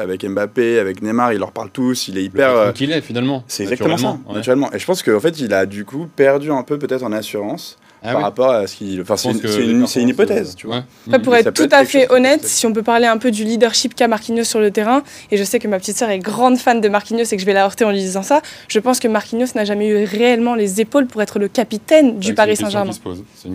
avec 0.00 0.24
Mbappé, 0.24 0.78
avec 0.78 1.02
Neymar, 1.02 1.32
il 1.32 1.38
leur 1.40 1.52
parle 1.52 1.70
tous, 1.70 2.06
il 2.08 2.16
est 2.16 2.22
hyper. 2.24 2.50
euh, 2.54 2.72
qu'il 2.72 2.92
est 2.92 3.00
finalement. 3.00 3.42
c'est 3.48 3.64
exactement 3.64 3.96
ça, 3.96 4.18
ouais. 4.28 4.34
naturellement. 4.34 4.70
Et 4.72 4.78
je 4.78 4.86
pense 4.86 5.02
qu'en 5.02 5.20
fait, 5.20 5.40
il 5.40 5.52
a 5.52 5.66
du 5.66 5.84
coup 5.84 6.06
perdu 6.14 6.50
un 6.52 6.62
peu 6.62 6.78
peut-être 6.78 7.02
en 7.02 7.12
assurance 7.12 7.76
Ah 8.02 8.12
par 8.12 8.22
rapport 8.22 8.50
à 8.50 8.66
ce 8.66 8.76
qu'il. 8.76 9.00
Enfin, 9.02 9.16
c'est 9.16 9.30
une, 9.30 9.86
une- 9.96 10.08
hypothèse, 10.08 10.52
euh, 10.52 10.56
tu 10.56 10.66
vois. 10.66 10.76
ouais. 10.76 10.82
Après, 11.08 11.22
pour 11.22 11.32
Mais 11.34 11.40
être 11.40 11.52
tout 11.52 11.64
être 11.64 11.72
à 11.74 11.84
fait 11.84 12.10
honnête, 12.10 12.46
si 12.46 12.66
on 12.66 12.72
peut 12.72 12.82
parler 12.82 13.06
un 13.06 13.18
peu 13.18 13.30
du 13.30 13.44
leadership 13.44 13.94
qu'a 13.94 14.08
Marquinhos 14.08 14.44
sur 14.44 14.58
le 14.58 14.70
terrain, 14.70 15.02
et 15.30 15.36
je 15.36 15.44
sais 15.44 15.58
que 15.58 15.68
ma 15.68 15.78
petite 15.78 15.98
sœur 15.98 16.08
est 16.08 16.18
grande 16.18 16.56
fan 16.56 16.80
de 16.80 16.88
Marquinhos 16.88 17.24
et 17.24 17.36
que 17.36 17.40
je 17.40 17.46
vais 17.46 17.52
la 17.52 17.64
heurter 17.64 17.84
en 17.84 17.90
lui 17.90 17.98
disant 17.98 18.22
ça, 18.22 18.40
je 18.68 18.78
pense 18.78 19.00
que 19.00 19.08
Marquinhos 19.08 19.48
n'a 19.54 19.64
jamais 19.64 19.88
eu 19.88 20.04
réellement 20.04 20.54
les 20.54 20.80
épaules 20.80 21.06
pour 21.06 21.20
être 21.20 21.38
le 21.38 21.48
capitaine 21.48 22.18
du 22.18 22.34
Paris 22.34 22.56
Saint-Germain. 22.56 22.92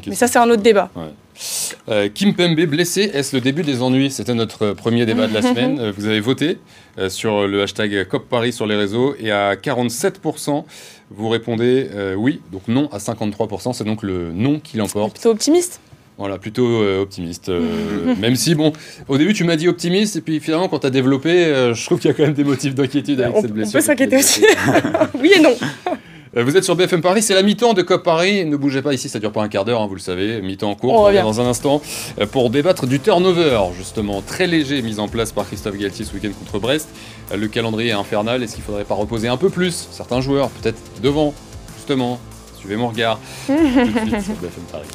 Mais 0.07 0.15
ça, 0.15 0.27
c'est 0.27 0.39
un 0.39 0.49
autre 0.49 0.61
débat. 0.61 0.91
Euh, 1.89 2.09
Kim 2.13 2.33
Pembe 2.33 2.59
blessé, 2.61 3.11
est-ce 3.13 3.35
le 3.35 3.41
début 3.41 3.63
des 3.63 3.81
ennuis? 3.81 4.09
C'était 4.11 4.33
notre 4.33 4.71
premier 4.71 5.05
débat 5.05 5.27
de 5.27 5.33
la 5.33 5.41
semaine. 5.43 5.79
Euh, 5.79 5.91
vous 5.95 6.05
avez 6.07 6.19
voté 6.19 6.57
euh, 6.97 7.09
sur 7.09 7.47
le 7.47 7.61
hashtag 7.61 8.07
COP 8.07 8.27
Paris 8.29 8.53
sur 8.53 8.65
les 8.65 8.75
réseaux 8.75 9.15
et 9.19 9.31
à 9.31 9.55
47%, 9.55 10.63
vous 11.11 11.29
répondez 11.29 11.87
oui, 12.17 12.41
donc 12.51 12.63
non 12.67 12.89
à 12.91 12.97
53%. 12.97 13.73
C'est 13.73 13.83
donc 13.83 14.01
le 14.03 14.31
non 14.33 14.59
qui 14.59 14.77
l'emporte. 14.77 15.13
Plutôt 15.13 15.29
optimiste. 15.31 15.79
Voilà, 16.17 16.37
plutôt 16.37 16.81
optimiste. 17.01 17.51
même 18.19 18.35
si, 18.35 18.55
bon, 18.55 18.71
au 19.07 19.17
début 19.17 19.33
tu 19.33 19.43
m'as 19.43 19.57
dit 19.57 19.67
optimiste 19.67 20.15
et 20.15 20.21
puis 20.21 20.39
finalement 20.39 20.69
quand 20.69 20.79
tu 20.79 20.87
as 20.87 20.91
développé, 20.91 21.71
je 21.73 21.85
trouve 21.85 21.99
qu'il 21.99 22.09
y 22.09 22.13
a 22.13 22.15
quand 22.15 22.23
même 22.23 22.33
des 22.33 22.43
motifs 22.45 22.73
d'inquiétude 22.73 23.19
avec 23.21 23.35
On, 23.35 23.41
cette 23.41 23.51
on 23.51 23.53
blessure. 23.53 23.73
peut 23.73 23.85
s'inquiéter 23.85 24.17
aussi. 24.17 24.45
oui 25.19 25.33
et 25.35 25.39
non. 25.41 25.53
Euh, 26.37 26.43
Vous 26.43 26.57
êtes 26.57 26.63
sur 26.63 26.75
BFM 26.75 27.01
Paris, 27.01 27.21
c'est 27.21 27.33
la 27.33 27.43
mi-temps 27.43 27.73
de 27.73 27.81
COP 27.81 28.03
Paris. 28.03 28.45
Ne 28.45 28.57
bougez 28.57 28.81
pas 28.81 28.93
ici, 28.93 29.07
ça 29.09 29.19
dure 29.19 29.31
pas 29.31 29.41
un 29.41 29.47
quart 29.47 29.63
d'heure, 29.65 29.81
hein, 29.81 29.87
vous 29.87 29.95
le 29.95 30.01
savez. 30.01 30.41
Mi-temps 30.41 30.71
en 30.71 30.75
cours, 30.75 30.93
On 30.93 30.99
on 30.99 31.03
revient 31.03 31.21
dans 31.21 31.39
un 31.39 31.45
instant 31.45 31.81
euh, 32.19 32.25
pour 32.25 32.49
débattre 32.49 32.87
du 32.87 32.99
turnover, 32.99 33.59
justement, 33.77 34.21
très 34.21 34.47
léger, 34.47 34.81
mis 34.81 34.99
en 34.99 35.07
place 35.07 35.31
par 35.31 35.45
Christophe 35.47 35.77
Galtier 35.77 36.03
ce 36.05 36.13
week-end 36.13 36.31
contre 36.37 36.59
Brest. 36.59 36.89
Euh, 37.31 37.37
Le 37.37 37.47
calendrier 37.47 37.89
est 37.91 37.93
infernal, 37.93 38.43
est-ce 38.43 38.55
qu'il 38.55 38.63
faudrait 38.63 38.83
pas 38.85 38.95
reposer 38.95 39.27
un 39.27 39.37
peu 39.37 39.49
plus 39.49 39.87
certains 39.91 40.21
joueurs, 40.21 40.49
peut-être 40.49 40.79
devant, 41.01 41.33
justement? 41.77 42.19
Suivez 42.57 42.75
mon 42.75 42.89
regard. 42.89 43.19
Tout 43.47 43.53
de 43.53 43.59
suite 43.59 44.21
sur 44.21 44.33
BFM 44.35 44.63
Paris. 44.71 44.87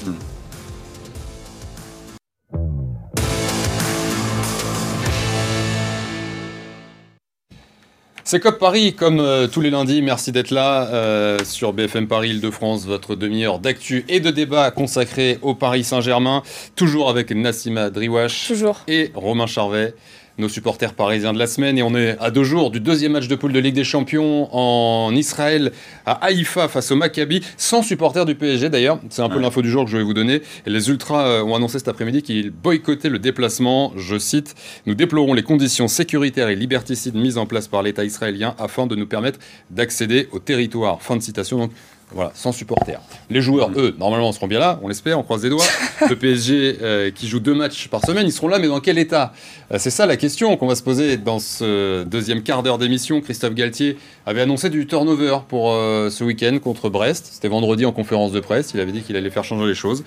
C'est 8.31 8.39
COP 8.39 8.61
Paris, 8.61 8.95
comme 8.95 9.19
euh, 9.19 9.49
tous 9.49 9.61
les 9.61 9.71
lundis. 9.71 10.03
Merci 10.03 10.31
d'être 10.31 10.53
là 10.53 10.87
euh, 10.93 11.41
sur 11.43 11.73
BFM 11.73 12.07
Paris 12.07 12.31
Île-de-France, 12.31 12.87
votre 12.87 13.17
demi-heure 13.17 13.59
d'actu 13.59 14.05
et 14.09 14.21
de 14.21 14.31
débat 14.31 14.71
consacré 14.71 15.41
au 15.43 15.57
Paris 15.57 15.83
Saint-Germain. 15.83 16.45
Toujours 16.77 17.11
avec 17.11 17.33
Nassima 17.33 17.91
Driwash 17.91 18.47
Toujours. 18.47 18.85
et 18.87 19.11
Romain 19.17 19.49
Charvet, 19.49 19.95
nos 20.41 20.49
supporters 20.49 20.95
parisiens 20.95 21.33
de 21.33 21.39
la 21.39 21.47
semaine. 21.47 21.79
Et 21.79 21.83
on 21.83 21.95
est 21.95 22.17
à 22.19 22.31
deux 22.31 22.43
jours 22.45 22.71
du 22.71 22.81
deuxième 22.81 23.13
match 23.13 23.29
de 23.29 23.37
poule 23.37 23.53
de 23.53 23.59
Ligue 23.61 23.75
des 23.75 23.85
Champions 23.85 24.49
en 24.55 25.15
Israël, 25.15 25.71
à 26.07 26.13
Haïfa 26.25 26.67
face 26.69 26.91
au 26.91 26.97
Maccabi, 26.97 27.43
sans 27.57 27.83
supporters 27.83 28.25
du 28.27 28.35
PSG 28.35 28.69
d'ailleurs. 28.71 28.99
C'est 29.11 29.23
un 29.23 29.29
peu 29.29 29.37
Ouais. 29.37 29.43
l'info 29.43 29.63
du 29.63 29.71
jour 29.71 29.85
que 29.85 29.91
je 29.91 29.97
vais 29.99 30.03
vous 30.03 30.15
donner. 30.15 30.43
Et 30.67 30.71
les 30.71 30.89
Ultras 30.91 31.27
euh, 31.27 31.43
ont 31.45 31.55
annoncé 31.55 31.79
cet 31.79 31.89
après-midi 31.89 32.23
qu'ils 32.23 32.51
boycottaient 32.51 33.09
le 33.09 33.19
déplacement. 33.19 33.93
Je 33.97 34.19
cite 34.19 34.55
Nous 34.87 34.95
déplorons 34.95 35.35
les 35.35 35.43
conditions 35.43 35.87
sécuritaires 35.89 36.49
et 36.49 36.57
liberticides 36.57 37.15
mises 37.15 37.39
en 37.39 37.47
place 37.47 37.69
par 37.69 37.83
l'État 37.83 38.05
israélien 38.05 38.55
afin 38.59 38.87
de 38.87 38.97
nous 38.97 39.07
permettre 39.07 39.39
d'accéder 39.71 40.29
au 40.33 40.39
territoire. 40.39 41.03
Fin 41.03 41.17
de 41.17 41.23
citation. 41.23 41.59
Donc, 41.59 41.71
voilà, 42.13 42.33
sans 42.35 42.53
supporters. 42.53 43.01
Les 43.31 43.41
joueurs, 43.41 43.71
eux, 43.77 43.95
normalement, 43.99 44.33
seront 44.33 44.49
bien 44.49 44.59
là, 44.59 44.81
on 44.83 44.89
l'espère, 44.89 45.19
on 45.19 45.23
croise 45.23 45.43
les 45.45 45.51
doigts. 45.51 45.65
Le 46.09 46.17
PSG, 46.17 46.79
euh, 46.83 47.11
qui 47.11 47.29
joue 47.29 47.41
deux 47.41 47.55
matchs 47.55 47.89
par 47.89 48.05
semaine, 48.05 48.27
ils 48.27 48.33
seront 48.33 48.49
là, 48.49 48.59
mais 48.59 48.69
dans 48.69 48.81
quel 48.81 48.99
état? 48.99 49.33
Euh, 49.73 49.77
C'est 49.79 49.91
ça 49.91 50.07
la 50.07 50.17
question 50.17 50.57
qu'on 50.57 50.67
va 50.67 50.75
se 50.75 50.83
poser 50.83 51.17
dans 51.17 51.39
ce 51.39 52.03
deuxième 52.05 52.43
quart 52.43 52.63
d'heure 52.63 52.79
d'émission. 52.79 53.21
Christophe 53.21 53.55
Galtier 53.55 53.97
avait 54.27 54.41
annoncé 54.41 54.71
du 54.71 54.87
turnover 54.87 55.39
pour 55.49 55.73
euh, 55.73 56.11
ce 56.11 56.25
week-end 56.25 56.59
contre 56.63 56.89
Brest. 56.89 57.29
C'était 57.33 57.49
vendredi 57.49 57.87
en 57.87 57.93
conférence 57.93 58.33
de 58.33 58.41
presse. 58.41 58.73
Il 58.75 58.81
avait 58.81 58.93
dit 58.93 59.03
qu'il 59.03 59.17
allait 59.17 59.31
faire 59.31 59.45
changer 59.45 59.67
les 59.67 59.75
choses. 59.75 60.03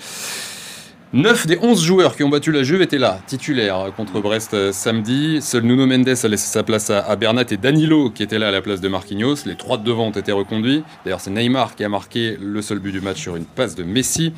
9 1.14 1.46
des 1.46 1.60
11 1.62 1.80
joueurs 1.80 2.16
qui 2.16 2.24
ont 2.24 2.30
battu 2.30 2.52
la 2.52 2.64
Juve 2.64 2.82
étaient 2.82 2.98
là, 2.98 3.20
titulaires 3.28 3.92
contre 3.96 4.20
Brest 4.20 4.56
euh, 4.56 4.72
samedi. 4.72 5.44
Seul 5.44 5.62
Nuno 5.62 5.86
Mendes 5.86 6.08
a 6.08 6.28
laissé 6.28 6.48
sa 6.48 6.64
place 6.64 6.90
à, 6.90 7.16
Bernat 7.16 7.46
et 7.52 7.58
Danilo 7.58 8.10
qui 8.10 8.24
était 8.24 8.40
là 8.40 8.48
à 8.48 8.52
la 8.52 8.64
place 8.64 8.82
de 8.82 8.88
Marquinhos. 8.88 9.36
Les 9.46 9.56
trois 9.56 9.78
de 9.78 9.84
devant 9.84 10.08
ont 10.08 10.12
été 10.12 10.32
reconduits. 10.32 10.84
D'ailleurs, 11.06 11.20
c'est 11.20 11.30
Neymar 11.30 11.76
qui 11.76 11.84
a 11.84 11.90
marqué 11.90 12.36
le 12.42 12.64
seul 12.64 12.80
but 12.80 12.92
du 12.92 13.00
match 13.00 13.22
sur 13.22 13.36
une 13.36 13.46
passe 13.46 13.76
de 13.76 13.84
Messi. 13.84 14.34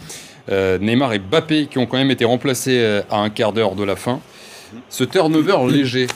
Euh, 0.50 0.78
Neymar 0.78 1.14
et 1.14 1.20
Bappé 1.20 1.68
qui 1.68 1.78
ont 1.78 1.86
quand 1.86 1.96
même 1.96 2.12
été 2.12 2.26
remplacés 2.26 2.80
euh, 2.80 3.02
à 3.10 3.22
un 3.22 3.30
quart 3.30 3.54
d'heure 3.54 3.76
de 3.76 3.84
la 3.86 3.96
fin. 3.96 4.20
Ce 4.90 5.06
turnover 5.06 5.56
léger, 5.70 6.08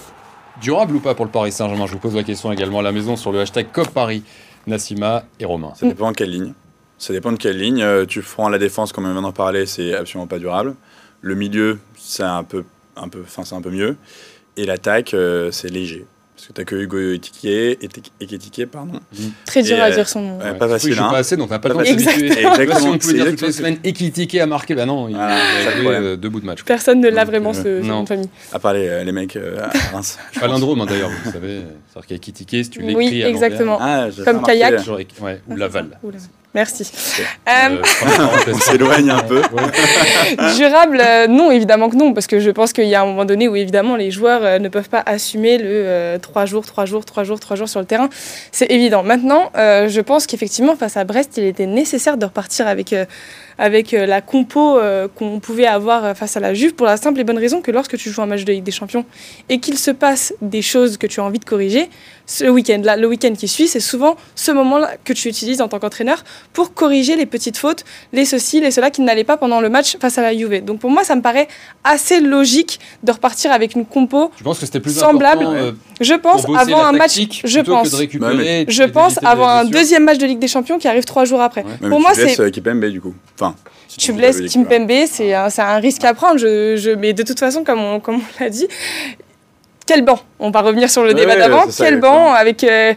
durable 0.62 0.98
ou 0.98 1.00
pas 1.00 1.16
pour 1.16 1.24
le 1.24 1.32
Paris 1.32 1.54
Saint-Germain? 1.54 1.86
Je 1.86 1.94
vous 1.94 2.00
pose 2.00 2.18
la 2.18 2.24
question 2.24 2.52
également 2.52 2.80
à 2.80 2.84
la 2.84 2.92
maison 2.92 3.16
sur 3.16 3.32
le 3.32 3.40
hashtag 3.40 3.68
COP 3.72 3.92
Paris, 3.92 4.24
Nassima 4.68 5.24
et 5.40 5.46
Romain. 5.46 5.72
Ça 5.76 5.88
dépend 5.88 6.12
de 6.12 6.18
quelle 6.18 6.32
ligne. 6.32 6.54
Ça 7.00 7.14
dépend 7.14 7.32
de 7.32 7.38
quelle 7.38 7.58
ligne. 7.58 7.82
Euh, 7.82 8.06
tu 8.06 8.22
prends 8.22 8.50
la 8.50 8.58
défense, 8.58 8.92
comme 8.92 9.06
on 9.06 9.14
vient 9.14 9.22
d'en 9.22 9.32
parler, 9.32 9.66
c'est 9.66 9.94
absolument 9.96 10.28
pas 10.28 10.38
durable. 10.38 10.76
Le 11.22 11.34
milieu, 11.34 11.80
c'est 11.98 12.24
un 12.24 12.44
peu, 12.44 12.66
un 12.98 13.08
peu, 13.08 13.24
c'est 13.28 13.54
un 13.54 13.62
peu 13.62 13.72
mieux. 13.72 13.96
Et 14.58 14.66
l'attaque, 14.66 15.14
euh, 15.14 15.50
c'est 15.52 15.70
léger. 15.70 16.06
Parce 16.36 16.48
que 16.48 16.54
t'as 16.54 16.64
que 16.64 16.76
Hugo 16.76 16.98
Ekitike, 17.00 18.66
pardon. 18.68 19.00
Mm. 19.14 19.24
Très 19.46 19.62
dur 19.62 19.82
à 19.82 19.92
dire 19.92 20.08
son 20.08 20.22
nom. 20.22 20.40
pas 20.58 20.70
facile. 20.70 20.94
Oui, 20.94 21.00
hein. 21.00 21.10
pas 21.10 21.18
assez, 21.18 21.36
donc 21.36 21.50
t'as 21.50 21.60
pas 21.60 21.70
le 21.70 21.76
temps 21.76 21.82
de 21.82 21.88
Exactement. 21.88 22.30
Exactement. 22.30 22.80
Si 22.80 22.88
on 22.88 22.98
pouvait 22.98 23.14
dire 23.14 23.30
toutes 23.32 23.42
les 23.42 23.52
semaines 23.52 23.78
Ekitike 23.84 24.36
a 24.36 24.46
marqué, 24.46 24.76
bah 24.76 24.86
non, 24.86 25.10
il 25.10 25.18
ah, 25.18 25.36
a 25.36 25.78
joué 25.78 25.96
euh, 25.96 26.16
deux 26.16 26.30
bouts 26.30 26.40
de 26.40 26.46
match. 26.46 26.64
Personne 26.64 27.02
ne 27.02 27.10
l'a 27.10 27.26
vraiment, 27.26 27.54
ce 27.54 27.82
nom 27.82 28.04
de 28.04 28.08
famille. 28.08 28.30
À 28.54 28.60
part 28.60 28.74
les, 28.74 29.04
les 29.04 29.12
mecs 29.12 29.36
euh, 29.36 29.64
à 29.64 29.70
Reims. 29.94 30.18
Palindrome, 30.40 30.80
hein, 30.80 30.86
d'ailleurs, 30.86 31.10
vous 31.26 31.32
savez. 31.32 31.62
C'est-à-dire 31.92 32.08
qu'Ekitike, 32.08 32.64
si 32.64 32.70
tu 32.70 32.82
l'écris 32.82 32.96
Oui, 32.96 33.22
exactement. 33.22 33.78
Ah, 33.82 34.08
Comme 34.24 34.42
kayak. 34.42 34.82
Ouais, 35.22 35.42
ou 35.50 35.58
Laval. 35.58 35.98
Merci. 36.56 36.92
Euh, 37.48 37.78
on 38.48 38.60
s'éloigne 38.60 39.12
un 39.12 39.20
peu. 39.20 39.42
Durable, 40.58 41.00
euh, 41.00 41.28
non, 41.28 41.52
évidemment 41.52 41.90
que 41.90 41.96
non, 41.96 42.12
parce 42.12 42.26
que 42.26 42.40
je 42.40 42.50
pense 42.50 42.74
qu'il 42.74 42.88
y 42.88 42.96
a 42.96 43.04
un 43.04 43.06
moment 43.06 43.26
donné 43.26 43.48
où 43.48 43.56
évidemment 43.56 43.96
les 43.96 44.10
joueurs 44.10 44.44
euh, 44.44 44.58
ne 44.58 44.68
peuvent 44.68 44.90
pas 44.90 45.04
assumer 45.06 45.60
le 45.60 46.18
3 46.20 46.46
jours, 46.46 46.66
3 46.66 46.86
jours, 46.86 47.06
3 47.06 47.24
jours, 47.24 47.40
3 47.40 47.56
jours 47.56 47.70
sur 47.70 47.80
le 47.80 47.86
terrain. 47.86 48.10
C'est 48.52 48.72
évident. 48.72 49.04
Maintenant, 49.04 49.52
je 49.56 50.02
pense 50.02 50.26
qu'effectivement, 50.26 50.76
face 50.76 50.98
à 50.98 51.04
Brest, 51.04 51.38
il 51.38 51.44
était 51.44 51.68
nécessaire 51.68 52.18
de 52.18 52.26
repartir 52.26 52.68
avec 52.68 52.96
avec 53.60 53.94
euh, 53.94 54.06
la 54.06 54.22
compo 54.22 54.80
euh, 54.80 55.08
qu'on 55.14 55.40
pouvait 55.40 55.68
avoir 55.68 56.06
euh, 56.06 56.14
face 56.14 56.38
à 56.38 56.40
la 56.40 56.54
Juve 56.54 56.74
pour 56.74 56.88
la 56.88 56.96
simple 56.96 57.20
et 57.20 57.24
bonne 57.26 57.38
raison 57.38 57.62
que 57.62 57.72
lorsque 57.72 57.98
tu 57.98 58.10
joues 58.10 58.22
un 58.22 58.26
match 58.26 58.46
de 58.46 58.54
Ligue 58.54 58.64
des 58.64 58.72
Champions 58.72 59.06
et 59.50 59.60
qu'il 59.60 59.78
se 59.78 59.92
passe 59.92 60.34
des 60.42 60.62
choses 60.62 60.98
que 60.98 61.06
tu 61.06 61.20
as 61.20 61.24
envie 61.24 61.40
de 61.40 61.46
corriger, 61.46 61.90
ce 62.26 62.46
week-end 62.46 62.82
là, 62.84 62.96
le 62.96 63.08
week-end 63.08 63.34
qui 63.38 63.48
suit, 63.48 63.68
c'est 63.68 63.82
souvent 63.82 64.16
ce 64.36 64.52
moment-là 64.52 64.92
que 65.04 65.12
tu 65.12 65.28
utilises 65.28 65.62
en 65.62 65.68
tant 65.68 65.80
qu'entraîneur 65.80 66.24
pour 66.54 66.74
corriger 66.74 67.18
les 67.18 67.26
petites 67.26 67.58
fautes, 67.58 67.84
les 68.14 68.24
ceci, 68.24 68.62
les 68.62 68.72
cela 68.72 68.92
qui 68.92 69.02
n'allaient 69.02 69.24
pas 69.26 69.36
pendant 69.36 69.60
le 69.60 69.70
match 69.70 69.98
face 70.00 70.18
à 70.18 70.22
la 70.22 70.36
Juve. 70.36 70.64
Donc 70.64 70.80
pour 70.80 70.90
moi, 70.90 71.04
ça 71.04 71.16
me 71.16 71.22
paraît 71.22 71.50
assez 71.84 72.22
logique 72.22 72.80
de 73.04 73.12
repartir 73.12 73.52
avec 73.52 73.76
une 73.76 73.86
compo 73.86 74.32
je 74.38 74.44
pense 74.44 74.60
que 74.60 74.66
c'était 74.66 74.80
plus 74.80 74.96
semblable. 74.98 75.76
je 76.00 76.14
pense 76.14 76.46
avant 76.56 76.86
un 76.86 76.94
match, 76.94 77.20
je 77.44 77.60
pense, 77.60 77.90
je 77.90 78.84
pense 78.84 79.20
avant 79.24 79.50
un 79.50 79.66
deuxième 79.66 80.06
match 80.06 80.18
de 80.18 80.26
Ligue 80.26 80.40
des 80.40 80.48
Champions 80.48 80.78
qui 80.80 80.88
arrive 80.88 81.04
trois 81.04 81.26
jours 81.26 81.42
après. 81.42 81.66
pour 81.90 82.00
moi, 82.00 82.12
c'est 82.14 82.40
du 82.90 83.02
coup. 83.02 83.14
Enfin, 83.36 83.49
tu 83.98 84.14
blesses 84.14 84.42
Kim 84.42 84.66
Pembe, 84.66 84.92
c'est 85.08 85.34
un, 85.34 85.48
un, 85.58 85.80
risque 85.80 86.04
à 86.04 86.14
prendre. 86.14 86.38
Je, 86.38 86.76
je, 86.78 86.92
mais 86.92 87.14
de 87.14 87.24
toute 87.24 87.40
façon, 87.40 87.64
comme 87.64 87.80
on, 87.80 88.00
comme 88.00 88.18
on 88.18 88.44
l'a 88.44 88.50
dit, 88.50 88.68
quel 89.86 90.04
banc? 90.04 90.20
On 90.40 90.52
va 90.52 90.62
revenir 90.62 90.90
sur 90.90 91.04
le 91.04 91.14
débat 91.14 91.36
d'avant. 91.36 91.66
Quel 91.76 92.00
banc 92.00 92.34
avec. 92.34 92.64
Euh, 92.64 92.94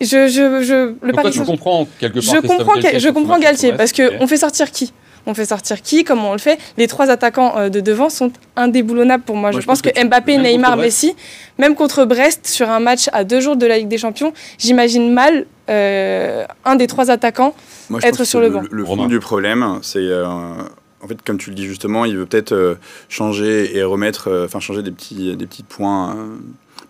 je, 0.00 0.28
je, 0.28 0.62
je, 0.62 0.94
le 1.02 1.12
Paris 1.12 1.30
tu 1.32 1.40
comprends 1.40 1.86
quelque 1.98 2.14
part 2.14 2.34
Je 2.34 2.46
comprends, 2.46 2.74
Galtier, 2.74 3.00
je 3.00 3.08
comprends 3.08 3.38
Galtier 3.38 3.72
parce 3.72 3.92
qu'on 3.92 4.26
fait 4.26 4.36
sortir 4.36 4.70
qui? 4.70 4.92
On 5.26 5.32
fait 5.32 5.46
sortir 5.46 5.80
qui, 5.80 6.04
comment 6.04 6.30
on 6.30 6.32
le 6.32 6.38
fait? 6.38 6.58
Les 6.76 6.86
trois 6.86 7.10
attaquants 7.10 7.54
euh, 7.56 7.68
de 7.70 7.80
devant 7.80 8.10
sont 8.10 8.30
indéboulonnables 8.56 9.24
pour 9.24 9.36
moi. 9.36 9.50
je, 9.52 9.60
pense, 9.60 9.80
que, 9.80 9.88
Mbappé, 10.04 10.36
Neymar, 10.36 10.76
Messi, 10.76 11.16
même 11.58 11.74
contre 11.74 12.04
Brest, 12.04 12.46
sur 12.46 12.68
un 12.68 12.80
match 12.80 13.08
à 13.12 13.24
deux 13.24 13.40
jours 13.40 13.56
de 13.56 13.64
la 13.64 13.78
Ligue 13.78 13.88
des 13.88 13.98
Champions, 13.98 14.34
j'imagine 14.58 15.12
mal 15.12 15.46
un 15.68 16.76
des 16.76 16.86
trois 16.86 17.10
attaquants 17.10 17.54
être 18.02 18.24
sur 18.24 18.40
le 18.40 18.50
banc. 18.50 18.62
Le, 18.70 18.84
fond 18.84 19.06
du 19.06 19.20
problème, 19.20 19.78
c'est 19.82 19.98
euh, 19.98 20.26
en 20.26 21.08
fait, 21.08 21.20
comme 21.22 21.38
tu 21.38 21.50
le 21.50 21.56
dis 21.56 21.66
justement, 21.66 22.04
il 22.04 22.16
veut 22.16 22.26
peut-être 22.26 22.52
euh, 22.52 22.74
changer 23.08 23.76
et 23.76 23.82
remettre, 23.82 24.28
euh, 24.28 24.44
enfin 24.46 24.60
changer 24.60 24.82
des 24.82 24.90
petits, 24.90 25.36
des 25.36 25.46
petits 25.46 25.62
points 25.62 26.16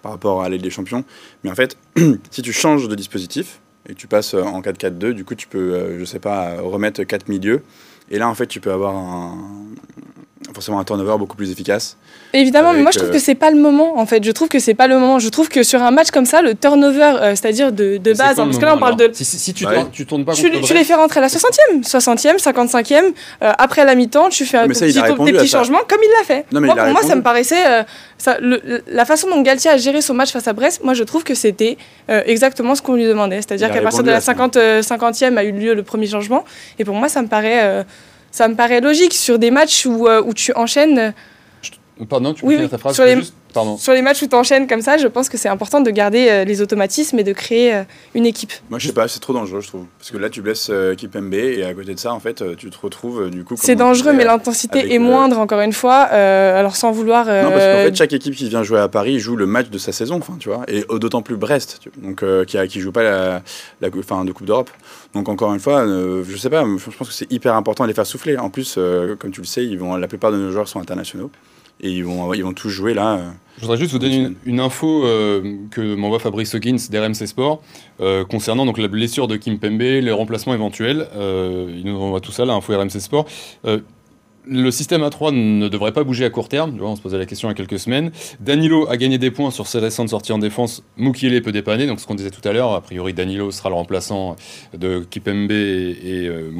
par 0.03 0.13
rapport 0.13 0.43
à 0.43 0.49
l'aide 0.49 0.63
des 0.63 0.71
champions. 0.71 1.05
Mais 1.43 1.51
en 1.51 1.55
fait, 1.55 1.77
si 2.31 2.43
tu 2.43 2.53
changes 2.53 2.89
de 2.89 2.95
dispositif 2.95 3.61
et 3.89 3.95
tu 3.95 4.07
passes 4.07 4.35
en 4.35 4.61
4-4-2, 4.61 5.13
du 5.13 5.25
coup, 5.25 5.35
tu 5.35 5.47
peux, 5.47 5.99
je 5.99 6.05
sais 6.05 6.19
pas, 6.19 6.61
remettre 6.61 7.03
quatre 7.05 7.29
milieux. 7.29 7.63
Et 8.11 8.19
là, 8.19 8.29
en 8.29 8.35
fait, 8.35 8.47
tu 8.47 8.61
peux 8.61 8.73
avoir 8.73 8.95
un, 8.95 9.39
forcément 10.53 10.79
un 10.79 10.85
turnover 10.85 11.17
beaucoup 11.19 11.37
plus 11.37 11.51
efficace. 11.51 11.97
Évidemment, 12.33 12.73
mais 12.73 12.83
moi 12.83 12.91
je 12.91 12.99
trouve 12.99 13.11
que 13.11 13.19
c'est 13.19 13.35
pas 13.35 13.51
le 13.51 13.59
moment 13.59 13.99
en 13.99 14.07
fait. 14.07 14.23
Je 14.23 14.31
trouve 14.33 14.49
que 14.49 14.59
c'est 14.59 14.75
pas 14.75 14.87
le 14.87 14.99
moment. 14.99 15.19
Je 15.19 15.29
trouve 15.29 15.49
que 15.49 15.63
sur 15.63 15.83
un 15.83 15.91
match 15.91 16.11
comme 16.11 16.27
ça, 16.27 16.43
le 16.43 16.55
turnover, 16.55 17.03
euh, 17.03 17.31
c'est-à-dire 17.31 17.73
de, 17.73 17.97
de 17.97 18.13
base, 18.13 18.39
hein, 18.39 18.45
parce 18.45 18.59
que 18.59 18.65
là 18.65 18.75
on 18.75 18.79
parle 18.79 18.97
de. 18.97 19.11
Si, 19.13 19.55
tu, 19.55 19.65
tournes, 19.65 19.91
tu, 19.93 20.05
tournes 20.05 20.25
pas 20.25 20.33
tu, 20.33 20.51
tu 20.61 20.75
les 20.75 20.85
fais 20.85 20.95
rentrer 20.95 21.21
à 21.21 21.23
la 21.23 21.29
60e, 21.29 21.83
60e, 21.83 22.39
55e, 22.39 23.13
euh, 23.43 23.53
après 23.59 23.85
la 23.85 23.95
mi-temps, 23.95 24.29
tu 24.29 24.45
fais 24.45 24.59
un 24.59 24.69
petit, 24.69 24.93
des 24.93 25.33
petits 25.33 25.49
changements 25.49 25.83
comme 25.89 26.01
il 26.03 26.11
l'a 26.19 26.25
fait. 26.25 26.47
moi, 26.53 26.75
pour 26.75 26.93
moi, 26.93 27.03
ça 27.03 27.15
me 27.15 27.23
paraissait. 27.23 27.67
Euh, 27.67 27.83
ça, 28.19 28.39
la 28.41 29.05
façon 29.05 29.29
dont 29.29 29.43
Galtier 29.43 29.71
a 29.71 29.77
géré 29.77 30.01
son 30.01 30.15
match 30.15 30.33
face 30.33 30.49
à 30.49 30.53
Brest, 30.53 30.83
moi 30.83 30.95
je 30.95 31.05
trouve 31.05 31.25
que 31.25 31.35
c'était 31.35 31.77
exactement 32.09 32.75
ce 32.75 32.83
qu'on 32.83 32.95
lui 32.95 33.05
demandait. 33.05 33.37
C'est-à-dire 33.37 33.71
qu'à 33.71 33.81
partir 33.81 34.03
de 34.03 34.11
la 34.11 34.21
50, 34.21 34.57
50e 34.57 35.37
a 35.37 35.45
eu 35.45 35.53
lieu 35.53 35.75
le 35.75 35.83
premier 35.83 36.07
changement. 36.07 36.45
Et 36.79 36.85
pour 36.85 36.95
moi, 36.95 37.09
ça 37.09 37.23
me 37.23 37.29
paraît 37.29 37.85
ça 38.35 38.49
me 38.49 38.57
paraît 38.57 38.81
logique 38.81 39.15
sur 39.15 39.39
des 39.39 39.53
matchs 39.53 39.87
où, 39.87 40.09
euh, 40.09 40.21
où 40.21 40.35
tu 40.35 40.53
enchaînes. 40.55 41.15
Pardon, 42.09 42.35
tu 42.35 42.45
peux 42.45 42.51
finir 42.51 42.69
ta 42.69 42.79
phrase 42.79 42.97
sur 42.97 43.05
les, 43.05 43.15
juste 43.15 43.33
sur 43.79 43.93
les 43.93 44.03
matchs 44.03 44.23
où 44.23 44.27
tu 44.27 44.35
enchaînes 44.35 44.67
comme 44.67 44.83
ça, 44.83 44.97
je 44.97 45.07
pense 45.07 45.29
que 45.29 45.37
c'est 45.37 45.49
important 45.49 45.81
de 45.81 45.91
garder 45.91 46.29
euh, 46.29 46.45
les 46.45 46.61
automatismes 46.63 47.19
et 47.19 47.25
de 47.25 47.33
créer 47.33 47.75
euh, 47.75 47.83
une 48.15 48.27
équipe. 48.27 48.53
Moi, 48.71 48.79
je 48.79 48.89
sais 48.89 48.93
pas, 48.93 49.09
c'est 49.09 49.21
trop 49.21 49.33
dangereux, 49.33 49.61
je 49.61 49.69
trouve. 49.69 49.87
Parce 49.99 50.11
que 50.11 50.19
là, 50.19 50.31
tu 50.31 50.43
blesses 50.43 50.71
équipe 50.93 51.15
MB 51.15 51.35
et 51.35 51.65
à 51.65 51.75
côté 51.75 51.95
de 51.95 51.99
ça, 51.99 52.13
en 52.13 52.21
fait, 52.21 52.43
tu 52.57 52.71
te 52.71 52.79
retrouves 52.81 53.31
du 53.31 53.45
coup. 53.45 53.55
C'est 53.59 53.77
dangereux, 53.77 54.13
mais 54.13 54.25
l'intensité 54.25 54.95
est 54.95 54.99
moindre, 54.99 55.39
encore 55.39 55.61
une 55.61 55.73
fois. 55.73 56.03
alors, 56.03 56.77
sans 56.77 56.93
vouloir. 56.93 57.27
Non, 57.27 57.51
parce 57.51 57.65
qu'en 57.65 57.85
fait, 57.85 57.97
chaque 57.97 58.13
équipe 58.13 58.35
qui 58.35 58.49
vient 58.49 58.63
jouer 58.63 58.81
à 58.81 58.89
Paris 58.89 59.19
joue 59.19 59.37
le 59.37 59.47
match 59.47 59.69
de 59.69 59.79
sa 59.79 59.93
saison, 59.93 60.17
enfin, 60.17 60.37
tu 60.39 60.49
vois. 60.49 60.65
Et 60.69 60.85
d'autant 60.99 61.23
plus 61.23 61.37
Brest, 61.37 61.81
donc, 61.99 62.25
qui, 62.47 62.59
a, 62.59 62.67
qui 62.67 62.81
joue 62.81 62.93
pas 62.93 63.03
la, 63.03 63.43
la, 63.81 63.91
fin 64.03 64.25
de 64.25 64.33
Coupe 64.33 64.47
d'Europe. 64.47 64.71
Donc 65.15 65.29
encore 65.29 65.55
une 65.55 65.61
fois, 65.61 65.81
euh, 65.81 66.25
je 66.29 66.37
sais 66.37 66.51
pas, 66.51 66.65
je 66.65 66.97
pense 66.97 67.09
que 67.09 67.15
c'est 67.15 67.31
hyper 67.31 67.55
important 67.55 67.85
de 67.85 67.89
les 67.89 67.95
faire 67.95 68.07
souffler. 68.07 68.37
En 68.37 68.51
plus, 68.51 68.75
euh, 68.77 69.15
comme 69.17 69.31
tu 69.31 69.41
le 69.41 69.47
sais, 69.47 69.65
ils 69.65 69.79
vont, 69.79 69.97
la 69.97 70.09
plupart 70.09 70.33
de 70.33 70.37
nos 70.37 70.51
joueurs 70.51 70.69
sont 70.69 70.81
internationaux 70.81 71.31
et 71.81 71.91
ils 71.91 72.05
vont, 72.05 72.33
ils 72.35 72.45
vont 72.45 72.53
tous 72.53 72.69
jouer 72.69 72.95
là. 72.95 73.15
Euh, 73.15 73.31
je 73.57 73.63
voudrais 73.63 73.77
juste 73.77 73.93
vous 73.93 73.99
donner 73.99 74.31
une, 74.45 74.59
info 74.59 75.03
que 75.71 75.95
m'envoie 75.95 76.19
Fabrice 76.19 76.55
Hawkins 76.57 76.77
d'RMC 76.91 77.27
Sport 77.27 77.63
concernant 78.29 78.67
donc 78.67 78.79
la 78.79 78.89
blessure 78.89 79.29
de 79.29 79.37
Kim 79.37 79.61
Pembe, 79.61 79.81
les 79.81 80.11
remplacements 80.11 80.55
éventuels. 80.55 81.07
il 81.15 81.83
nous 81.85 81.97
envoie 81.97 82.21
tout 82.21 82.33
ça 82.33 82.45
là, 82.45 82.55
info 82.55 82.77
RMC 82.77 82.99
Sport 82.99 83.27
le 84.47 84.71
système 84.71 85.03
A3 85.03 85.33
ne 85.35 85.69
devrait 85.69 85.93
pas 85.93 86.05
bouger 86.05 86.25
à 86.25 86.31
court 86.31 86.49
terme. 86.49 86.79
On 86.81 86.97
se 86.97 87.01
posait 87.01 87.19
la 87.19 87.27
question 87.27 87.49
il 87.49 87.53
y 87.53 87.55
a 87.55 87.57
quelques 87.57 87.79
semaines. 87.79 88.11
Danilo 88.41 88.89
a 88.89 88.97
gagné 88.97 89.19
des 89.19 89.31
points 89.31 89.51
sur 89.51 89.67
ses 89.67 89.79
récentes 89.79 90.11
sorties 90.11 90.33
en 90.33 90.39
défense. 90.39 90.83
Mukiele 90.97 91.41
peut 91.43 91.53
dépanner. 91.53 91.87
Donc, 91.87 92.01
ce 92.01 92.07
qu'on 92.07 92.15
disait 92.15 92.31
tout 92.31 92.47
à 92.47 92.53
l'heure, 92.53 92.73
a 92.73 92.81
priori, 92.81 93.15
Danilo 93.15 93.51
sera 93.51 93.69
le 93.69 93.75
remplaçant 93.75 94.37
de 94.77 95.01
Kipembe 95.09 95.51
et, 95.51 95.97
et 96.03 96.29
euh, 96.29 96.51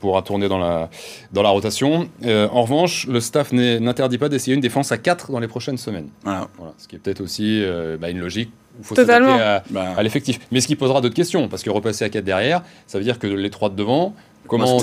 pourra 0.00 0.22
tourner 0.22 0.48
dans 0.48 0.58
la, 0.58 0.90
dans 1.32 1.42
la 1.42 1.50
rotation. 1.50 2.08
Euh, 2.24 2.48
en 2.50 2.62
revanche, 2.62 3.06
le 3.06 3.20
staff 3.20 3.52
n'interdit 3.52 4.18
pas 4.18 4.28
d'essayer 4.28 4.54
une 4.54 4.60
défense 4.60 4.92
à 4.92 4.98
4 4.98 5.32
dans 5.32 5.40
les 5.40 5.48
prochaines 5.48 5.78
semaines. 5.78 6.08
Voilà. 6.22 6.48
ce 6.78 6.88
qui 6.88 6.96
est 6.96 6.98
peut-être 6.98 7.20
aussi 7.20 7.62
euh, 7.62 7.96
bah, 7.98 8.10
une 8.10 8.20
logique 8.20 8.50
il 8.78 8.84
faut 8.84 8.94
s'adapter 8.94 9.42
à, 9.42 9.64
bah. 9.70 9.94
à 9.96 10.02
l'effectif. 10.02 10.38
Mais 10.52 10.60
ce 10.60 10.66
qui 10.66 10.76
posera 10.76 11.00
d'autres 11.00 11.14
questions, 11.14 11.48
parce 11.48 11.62
que 11.62 11.70
repasser 11.70 12.04
à 12.04 12.10
4 12.10 12.24
derrière, 12.24 12.62
ça 12.86 12.98
veut 12.98 13.04
dire 13.04 13.18
que 13.18 13.26
les 13.26 13.50
3 13.50 13.70
de 13.70 13.74
devant, 13.74 14.14
Comment, 14.46 14.78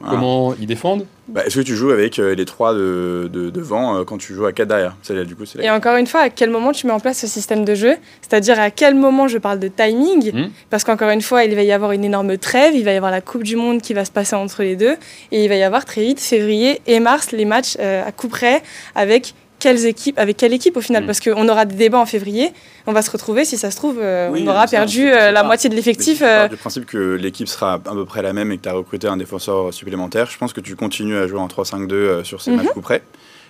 comment 0.00 0.54
ils 0.58 0.66
défendent? 0.66 1.04
Bah, 1.28 1.42
Est-ce 1.44 1.56
que 1.56 1.64
tu 1.64 1.76
joues 1.76 1.90
avec 1.90 2.18
euh, 2.18 2.34
les 2.34 2.46
trois 2.46 2.72
de, 2.72 3.28
devant 3.30 3.96
euh, 3.96 4.04
quand 4.04 4.16
tu 4.16 4.32
joues 4.32 4.46
à 4.46 4.52
4 4.52 4.66
derrière? 4.66 4.96
Du 5.26 5.36
coup, 5.36 5.44
Et 5.58 5.70
encore 5.70 5.96
une 5.96 6.06
fois, 6.06 6.20
à 6.20 6.30
quel 6.30 6.48
moment 6.48 6.72
tu 6.72 6.86
mets 6.86 6.92
en 6.92 7.00
place 7.00 7.18
ce 7.18 7.26
système 7.26 7.66
de 7.66 7.74
jeu? 7.74 7.96
C'est-à-dire 8.22 8.58
à 8.58 8.70
quel 8.70 8.94
moment 8.94 9.28
je 9.28 9.36
parle 9.36 9.58
de 9.58 9.68
timing? 9.68 10.32
Hmm. 10.32 10.50
Parce 10.70 10.84
qu'encore 10.84 11.10
une 11.10 11.20
fois, 11.20 11.44
il 11.44 11.54
va 11.54 11.62
y 11.62 11.72
avoir 11.72 11.92
une 11.92 12.04
énorme 12.04 12.38
trêve, 12.38 12.74
il 12.74 12.84
va 12.84 12.92
y 12.92 12.96
avoir 12.96 13.10
la 13.10 13.20
Coupe 13.20 13.42
du 13.42 13.56
Monde 13.56 13.82
qui 13.82 13.92
va 13.92 14.06
se 14.06 14.10
passer 14.10 14.36
entre 14.36 14.62
les 14.62 14.74
deux, 14.74 14.96
et 15.30 15.44
il 15.44 15.48
va 15.48 15.56
y 15.56 15.62
avoir 15.62 15.84
très 15.84 16.02
vite 16.02 16.20
février 16.20 16.80
et 16.86 16.98
mars 16.98 17.32
les 17.32 17.44
matchs 17.44 17.76
euh, 17.80 18.06
à 18.06 18.12
coup 18.12 18.28
près 18.28 18.62
avec 18.94 19.34
quelles 19.58 19.86
équipes, 19.86 20.18
avec 20.18 20.36
quelle 20.36 20.52
équipe 20.52 20.76
au 20.76 20.80
final, 20.80 21.02
mm. 21.02 21.06
parce 21.06 21.20
qu'on 21.20 21.48
aura 21.48 21.64
des 21.64 21.74
débats 21.74 21.98
en 21.98 22.06
février, 22.06 22.52
on 22.86 22.92
va 22.92 23.02
se 23.02 23.10
retrouver, 23.10 23.44
si 23.44 23.56
ça 23.56 23.70
se 23.70 23.76
trouve, 23.76 23.98
euh, 24.00 24.30
on 24.32 24.46
aura 24.46 24.66
perdu 24.66 25.08
euh, 25.08 25.30
la 25.30 25.42
moitié 25.42 25.68
de 25.68 25.74
l'effectif. 25.74 26.22
Euh... 26.22 26.48
du 26.48 26.56
principe 26.56 26.86
que 26.86 27.14
l'équipe 27.14 27.48
sera 27.48 27.74
à 27.74 27.78
peu 27.78 28.04
près 28.04 28.22
la 28.22 28.32
même 28.32 28.52
et 28.52 28.58
que 28.58 28.62
tu 28.62 28.68
as 28.68 28.72
recruté 28.72 29.08
un 29.08 29.16
défenseur 29.16 29.72
supplémentaire, 29.72 30.30
je 30.30 30.38
pense 30.38 30.52
que 30.52 30.60
tu 30.60 30.76
continues 30.76 31.16
à 31.16 31.26
jouer 31.26 31.40
en 31.40 31.48
3-5-2 31.48 31.92
euh, 31.92 32.24
sur 32.24 32.40
ces 32.40 32.50
mm-hmm. 32.50 32.56
matchs 32.56 32.68
coup 32.68 32.80
près. 32.80 33.02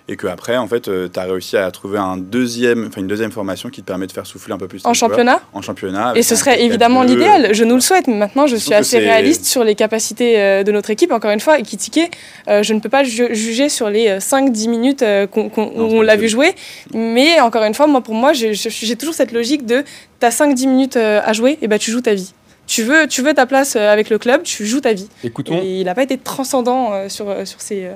Et 0.09 0.15
que 0.15 0.27
après 0.27 0.57
en 0.57 0.67
fait 0.67 0.81
tu 0.81 1.19
as 1.19 1.23
réussi 1.23 1.55
à 1.55 1.69
trouver 1.71 1.99
un 1.99 2.17
deuxième, 2.17 2.87
enfin 2.87 3.01
une 3.01 3.07
deuxième 3.07 3.31
formation 3.31 3.69
qui 3.69 3.81
te 3.81 3.87
permet 3.87 4.07
de 4.07 4.11
faire 4.11 4.25
souffler 4.25 4.53
un 4.53 4.57
peu 4.57 4.67
plus. 4.67 4.85
En 4.85 4.93
championnat 4.93 5.39
En 5.53 5.61
championnat. 5.61 6.13
Et 6.15 6.23
ce 6.23 6.35
serait 6.35 6.63
évidemment 6.63 7.03
l'idéal, 7.03 7.53
je 7.53 7.63
nous 7.63 7.75
le 7.75 7.81
souhaite, 7.81 8.07
mais 8.07 8.15
maintenant 8.15 8.47
je 8.47 8.55
suis 8.55 8.73
assez 8.73 8.99
réaliste 8.99 9.45
sur 9.45 9.63
les 9.63 9.75
capacités 9.75 10.63
de 10.63 10.71
notre 10.71 10.89
équipe. 10.89 11.11
Encore 11.11 11.31
une 11.31 11.39
fois, 11.39 11.59
Ekitike, 11.59 12.11
je 12.47 12.73
ne 12.73 12.79
peux 12.79 12.89
pas 12.89 13.03
juger 13.03 13.69
sur 13.69 13.89
les 13.89 14.17
5-10 14.17 14.69
minutes 14.69 15.05
qu'on, 15.31 15.49
où 15.55 15.81
on 15.81 16.01
l'a 16.01 16.15
vu 16.15 16.27
jouer, 16.27 16.55
mais 16.93 17.39
encore 17.39 17.63
une 17.63 17.73
fois, 17.73 17.87
moi 17.87 18.01
pour 18.01 18.15
moi, 18.15 18.33
j'ai 18.33 18.95
toujours 18.95 19.13
cette 19.13 19.31
logique 19.31 19.65
de 19.65 19.83
tu 20.19 20.25
as 20.25 20.29
5-10 20.29 20.67
minutes 20.67 20.97
à 20.97 21.31
jouer, 21.33 21.57
et 21.61 21.67
bah 21.67 21.77
tu 21.77 21.91
joues 21.91 22.01
ta 22.01 22.13
vie 22.13 22.33
tu 22.69 22.83
veux, 22.83 23.07
tu 23.07 23.23
veux 23.23 23.33
ta 23.33 23.47
place 23.47 23.75
euh, 23.75 23.91
avec 23.91 24.09
le 24.09 24.19
club, 24.19 24.43
tu 24.43 24.65
joues 24.65 24.79
ta 24.79 24.93
vie. 24.93 25.09
Écoutons. 25.23 25.59
Et 25.61 25.79
il 25.79 25.85
n'a 25.85 25.95
pas 25.95 26.03
été 26.03 26.17
transcendant 26.17 26.93
euh, 26.93 27.09
sur, 27.09 27.27
euh, 27.27 27.43
sur 27.43 27.59
ces. 27.59 27.89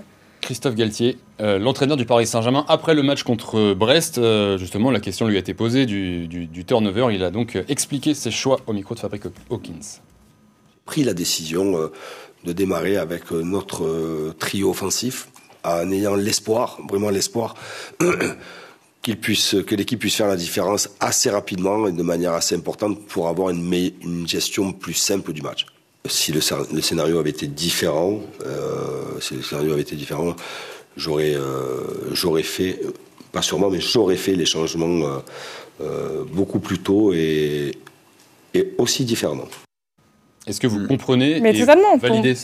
Christophe 0.43 0.75
Galtier, 0.75 1.17
l'entraîneur 1.39 1.95
du 1.95 2.05
Paris 2.05 2.27
Saint-Germain, 2.27 2.65
après 2.67 2.93
le 2.93 3.01
match 3.01 3.23
contre 3.23 3.73
Brest, 3.73 4.19
justement, 4.57 4.91
la 4.91 4.99
question 4.99 5.25
lui 5.25 5.37
a 5.37 5.39
été 5.39 5.53
posée 5.53 5.85
du, 5.85 6.49
turnover. 6.67 7.07
Il 7.15 7.23
a 7.23 7.31
donc 7.31 7.57
expliqué 7.69 8.13
ses 8.13 8.29
choix 8.29 8.59
au 8.67 8.73
micro 8.73 8.93
de 8.93 8.99
Fabrice 8.99 9.21
Hawkins. 9.49 10.01
Pris 10.85 11.05
la 11.05 11.13
décision 11.13 11.89
de 12.43 12.51
démarrer 12.51 12.97
avec 12.97 13.31
notre 13.31 14.33
trio 14.37 14.71
offensif 14.71 15.29
en 15.63 15.89
ayant 15.91 16.15
l'espoir, 16.15 16.77
vraiment 16.89 17.09
l'espoir 17.09 17.55
qu'il 19.01 19.17
puisse, 19.17 19.55
que 19.65 19.75
l'équipe 19.75 19.99
puisse 19.99 20.15
faire 20.15 20.27
la 20.27 20.35
différence 20.35 20.89
assez 20.99 21.29
rapidement 21.29 21.87
et 21.87 21.93
de 21.93 22.03
manière 22.03 22.33
assez 22.33 22.55
importante 22.55 23.05
pour 23.07 23.29
avoir 23.29 23.49
une 23.49 24.27
gestion 24.27 24.73
plus 24.73 24.93
simple 24.93 25.31
du 25.31 25.41
match. 25.41 25.65
Si 26.07 26.33
le, 26.33 26.41
scénario 26.41 27.17
avait 27.17 27.29
été 27.29 27.47
différent, 27.47 28.19
euh, 28.45 29.19
si 29.21 29.35
le 29.35 29.41
scénario 29.41 29.71
avait 29.71 29.83
été 29.83 29.95
différent, 29.95 30.35
j'aurais, 30.97 31.33
euh, 31.33 32.13
j'aurais 32.13 32.43
fait, 32.43 32.81
pas 33.31 33.41
sûrement, 33.41 33.69
mais 33.69 33.79
j'aurais 33.79 34.17
fait 34.17 34.35
les 34.35 34.45
changements 34.45 35.21
euh 35.81 36.23
beaucoup 36.31 36.59
plus 36.59 36.79
tôt 36.79 37.13
et, 37.13 37.71
et 38.53 38.73
aussi 38.77 39.05
différemment. 39.05 39.47
Est-ce 40.45 40.59
que 40.59 40.67
vous 40.67 40.79
mm. 40.79 40.87
comprenez 40.87 41.39
Mais 41.39 41.53
totalement. 41.53 41.97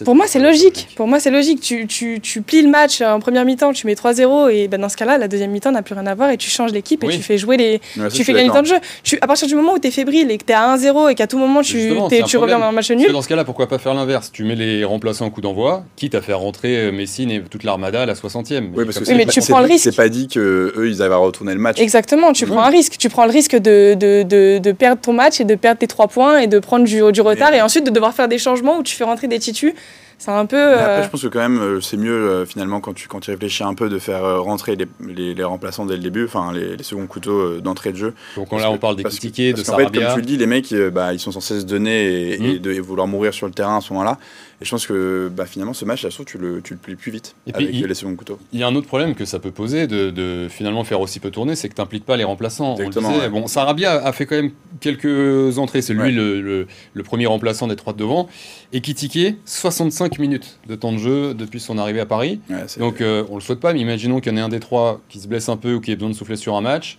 Pour, 0.05 0.15
moi, 0.15 0.25
c'est 0.27 0.39
logique. 0.39 0.87
Pour 0.95 1.07
moi, 1.07 1.19
c'est 1.19 1.31
logique. 1.31 1.59
Tu, 1.59 1.85
tu, 1.85 2.19
tu, 2.21 2.41
plies 2.41 2.61
le 2.61 2.69
match 2.69 3.01
en 3.01 3.19
première 3.19 3.43
mi-temps, 3.43 3.73
tu 3.73 3.87
mets 3.87 3.93
3-0 3.93 4.51
et 4.51 4.67
ben, 4.67 4.79
dans 4.79 4.89
ce 4.89 4.95
cas-là, 4.95 5.17
la 5.17 5.27
deuxième 5.27 5.51
mi-temps 5.51 5.71
n'a 5.71 5.81
plus 5.81 5.93
rien 5.95 6.07
à 6.07 6.15
voir 6.15 6.29
et 6.29 6.37
tu 6.37 6.49
changes 6.49 6.71
l'équipe 6.71 7.03
et 7.03 7.07
tu 7.09 7.21
fais 7.21 7.37
jouer 7.37 7.57
les. 7.57 7.81
tu 8.13 8.23
fais 8.23 8.33
gagner 8.33 8.47
le 8.47 8.53
temps 8.53 8.61
de 8.61 8.67
jeu. 8.67 8.77
Tu, 9.03 9.17
à 9.21 9.27
partir 9.27 9.47
du 9.47 9.55
moment 9.55 9.73
où 9.73 9.79
tu 9.79 9.87
es 9.87 9.91
fébrile 9.91 10.31
et 10.31 10.37
que 10.37 10.45
tu 10.45 10.51
es 10.51 10.55
à 10.55 10.75
1-0 10.75 11.11
et 11.11 11.15
qu'à 11.15 11.27
tout 11.27 11.37
moment 11.37 11.61
tu, 11.61 11.93
tu 12.25 12.37
reviens 12.37 12.59
dans 12.59 12.65
un 12.65 12.71
match 12.71 12.91
nul. 12.91 13.11
Dans 13.11 13.21
ce 13.21 13.27
cas-là, 13.27 13.43
pourquoi 13.43 13.67
pas 13.67 13.79
faire 13.79 13.93
l'inverse? 13.93 14.31
Tu 14.31 14.43
mets 14.43 14.55
les 14.55 14.83
remplaçants 14.83 15.27
au 15.27 15.29
coup 15.29 15.41
d'envoi, 15.41 15.83
quitte 15.95 16.15
à 16.15 16.21
faire 16.21 16.39
rentrer 16.39 16.77
euh, 16.77 16.91
Messine 16.91 17.31
et 17.31 17.41
toute 17.41 17.63
l'armada 17.63 18.03
à 18.03 18.05
la 18.05 18.13
60e. 18.13 18.69
Oui, 18.75 18.85
parce 18.85 18.99
que 18.99 19.13
mais 19.13 19.25
tu 19.25 19.41
prends 19.41 19.59
le 19.59 19.67
risque. 19.67 19.83
C'est 19.83 19.95
pas 19.95 20.09
dit 20.09 20.27
qu'eux, 20.27 20.87
ils 20.87 21.01
avaient 21.01 21.15
retourner 21.15 21.53
le 21.53 21.59
match. 21.59 21.79
Exactement, 21.79 22.31
tu 22.31 22.45
prends 22.45 22.61
un 22.61 22.69
risque. 22.69 22.97
Tu 22.97 23.09
prends 23.09 23.25
le 23.25 23.31
risque 23.31 23.55
de, 23.55 23.95
de, 23.95 24.59
de, 24.59 24.71
perdre 24.71 25.01
ton 25.01 25.13
match 25.13 25.41
et 25.41 25.43
de 25.43 25.55
perdre 25.55 25.79
tes 25.79 25.87
3 25.87 26.07
points 26.07 26.39
et 26.39 26.47
de 26.47 26.59
prendre 26.59 26.85
du, 26.85 27.01
du 27.11 27.21
retard 27.21 27.53
et 27.53 27.61
ensuite 27.61 27.88
de 27.89 27.95
devoir 27.95 28.13
faire 28.13 28.27
des 28.27 28.37
changements 28.37 28.77
où 28.77 28.83
tu 28.83 28.95
fais 28.95 29.03
rentrer 29.03 29.27
des 29.27 29.39
titus. 29.39 29.73
C'est 30.19 30.31
un 30.31 30.45
peu. 30.45 30.73
Après, 30.73 30.83
euh, 30.83 31.03
je 31.03 31.09
pense 31.09 31.21
que 31.21 31.27
quand 31.27 31.39
même, 31.39 31.59
euh, 31.59 31.81
c'est 31.81 31.95
mieux 31.95 32.11
euh, 32.11 32.45
finalement 32.45 32.81
quand 32.81 32.93
tu, 32.93 33.07
quand 33.07 33.21
tu 33.21 33.31
réfléchis 33.31 33.63
un 33.63 33.73
peu 33.73 33.87
de 33.87 33.99
faire 33.99 34.43
rentrer 34.43 34.75
les, 34.75 35.33
les, 35.33 35.43
remplaçants 35.45 35.85
dès 35.85 35.95
le 35.95 36.03
début, 36.03 36.25
enfin 36.25 36.51
les, 36.51 36.75
les 36.75 36.83
seconds 36.83 37.07
couteaux 37.07 37.61
d'entrée 37.61 37.93
de 37.93 37.97
jeu. 37.97 38.13
Donc 38.35 38.51
là, 38.51 38.69
on 38.69 38.77
parle 38.77 38.97
des 38.97 39.05
tickets, 39.05 39.55
de 39.55 39.63
Sarabia. 39.63 39.87
En 39.87 39.91
fait, 39.91 39.99
comme 39.99 40.13
tu 40.15 40.19
le 40.19 40.25
dis, 40.25 40.37
les 40.37 40.45
mecs, 40.45 40.73
bah, 40.93 41.13
ils 41.13 41.19
sont 41.19 41.31
censés 41.31 41.61
se 41.61 41.65
donner 41.65 42.33
et, 42.33 42.55
et, 42.55 42.59
de, 42.59 42.81
vouloir 42.81 43.07
mourir 43.07 43.33
sur 43.33 43.47
le 43.47 43.53
terrain 43.53 43.77
à 43.77 43.81
ce 43.81 43.93
moment-là. 43.93 44.17
Et 44.61 44.65
je 44.65 44.71
pense 44.71 44.85
que 44.85 45.31
bah, 45.33 45.45
finalement, 45.45 45.73
ce 45.73 45.85
match, 45.85 46.05
tu 46.25 46.37
le, 46.37 46.61
tu 46.61 46.73
le 46.73 46.79
plies 46.79 46.95
plus 46.95 47.11
vite 47.13 47.33
et 47.47 47.53
avec 47.53 47.69
puis, 47.69 47.81
les 47.81 47.93
seconds 47.93 48.15
couteaux. 48.15 48.37
Il 48.51 48.59
y 48.59 48.63
a 48.63 48.67
un 48.67 48.75
autre 48.75 48.87
problème 48.87 49.15
que 49.15 49.23
ça 49.23 49.39
peut 49.39 49.51
poser 49.51 49.87
de, 49.87 50.09
de 50.09 50.47
finalement 50.49 50.83
faire 50.83 50.99
aussi 50.99 51.21
peu 51.21 51.31
tourner, 51.31 51.55
c'est 51.55 51.69
que 51.69 51.75
tu 51.75 51.81
n'impliques 51.81 52.05
pas 52.05 52.17
les 52.17 52.25
remplaçants. 52.25 52.75
Exactement, 52.75 53.13
On 53.25 53.29
Bon, 53.29 53.47
Sarabia 53.47 54.03
a 54.03 54.11
fait 54.11 54.25
quand 54.25 54.35
même 54.35 54.51
quelques 54.81 55.57
entrées. 55.57 55.81
C'est 55.81 55.93
lui 55.93 56.11
le, 56.11 56.67
le, 56.93 57.03
premier 57.03 57.25
remplaçant 57.25 57.67
des 57.67 57.77
trois 57.77 57.93
de 57.93 57.99
devant. 57.99 58.27
Et 58.73 58.81
Kitike, 58.81 59.37
65 59.45 60.08
minutes 60.17 60.59
de 60.67 60.75
temps 60.75 60.91
de 60.91 60.97
jeu 60.97 61.33
depuis 61.33 61.59
son 61.59 61.77
arrivée 61.77 61.99
à 61.99 62.05
Paris. 62.05 62.39
Donc 62.77 63.01
euh, 63.01 63.23
on 63.29 63.35
le 63.35 63.41
souhaite 63.41 63.59
pas, 63.59 63.73
mais 63.73 63.79
imaginons 63.79 64.19
qu'il 64.19 64.31
y 64.31 64.35
en 64.35 64.37
ait 64.37 64.41
un 64.41 64.49
des 64.49 64.59
trois 64.59 65.01
qui 65.09 65.19
se 65.19 65.27
blesse 65.27 65.49
un 65.49 65.57
peu 65.57 65.75
ou 65.75 65.81
qui 65.81 65.91
ait 65.91 65.95
besoin 65.95 66.09
de 66.09 66.15
souffler 66.15 66.35
sur 66.35 66.55
un 66.55 66.61
match. 66.61 66.97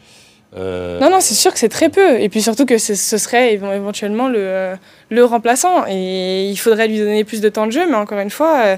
Euh, 0.57 0.99
non, 0.99 1.11
non, 1.11 1.21
c'est 1.21 1.35
sûr 1.35 1.53
que 1.53 1.59
c'est 1.59 1.69
très 1.69 1.89
peu. 1.89 2.21
Et 2.21 2.29
puis 2.29 2.43
surtout 2.43 2.67
que 2.67 2.79
ce 2.79 2.95
serait 2.95 3.55
éventuellement 3.55 4.29
le, 4.29 4.75
le, 5.09 5.25
remplaçant. 5.25 5.85
Et 5.89 6.49
il 6.49 6.57
faudrait 6.57 6.89
lui 6.89 6.99
donner 6.99 7.25
plus 7.25 7.41
de 7.41 7.49
temps 7.49 7.67
de 7.67 7.73
jeu, 7.73 7.87
mais 7.89 7.97
encore 7.97 8.19
une 8.19 8.31
fois, 8.31 8.61
euh, 8.65 8.77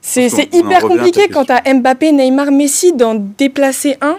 c'est 0.00 0.54
hyper 0.54 0.80
compliqué 0.82 1.28
quand 1.28 1.46
tu 1.46 1.52
as 1.52 1.74
Mbappé, 1.74 2.12
Neymar, 2.12 2.50
Messi 2.50 2.92
d'en 2.92 3.14
déplacer 3.14 3.96
un 4.00 4.16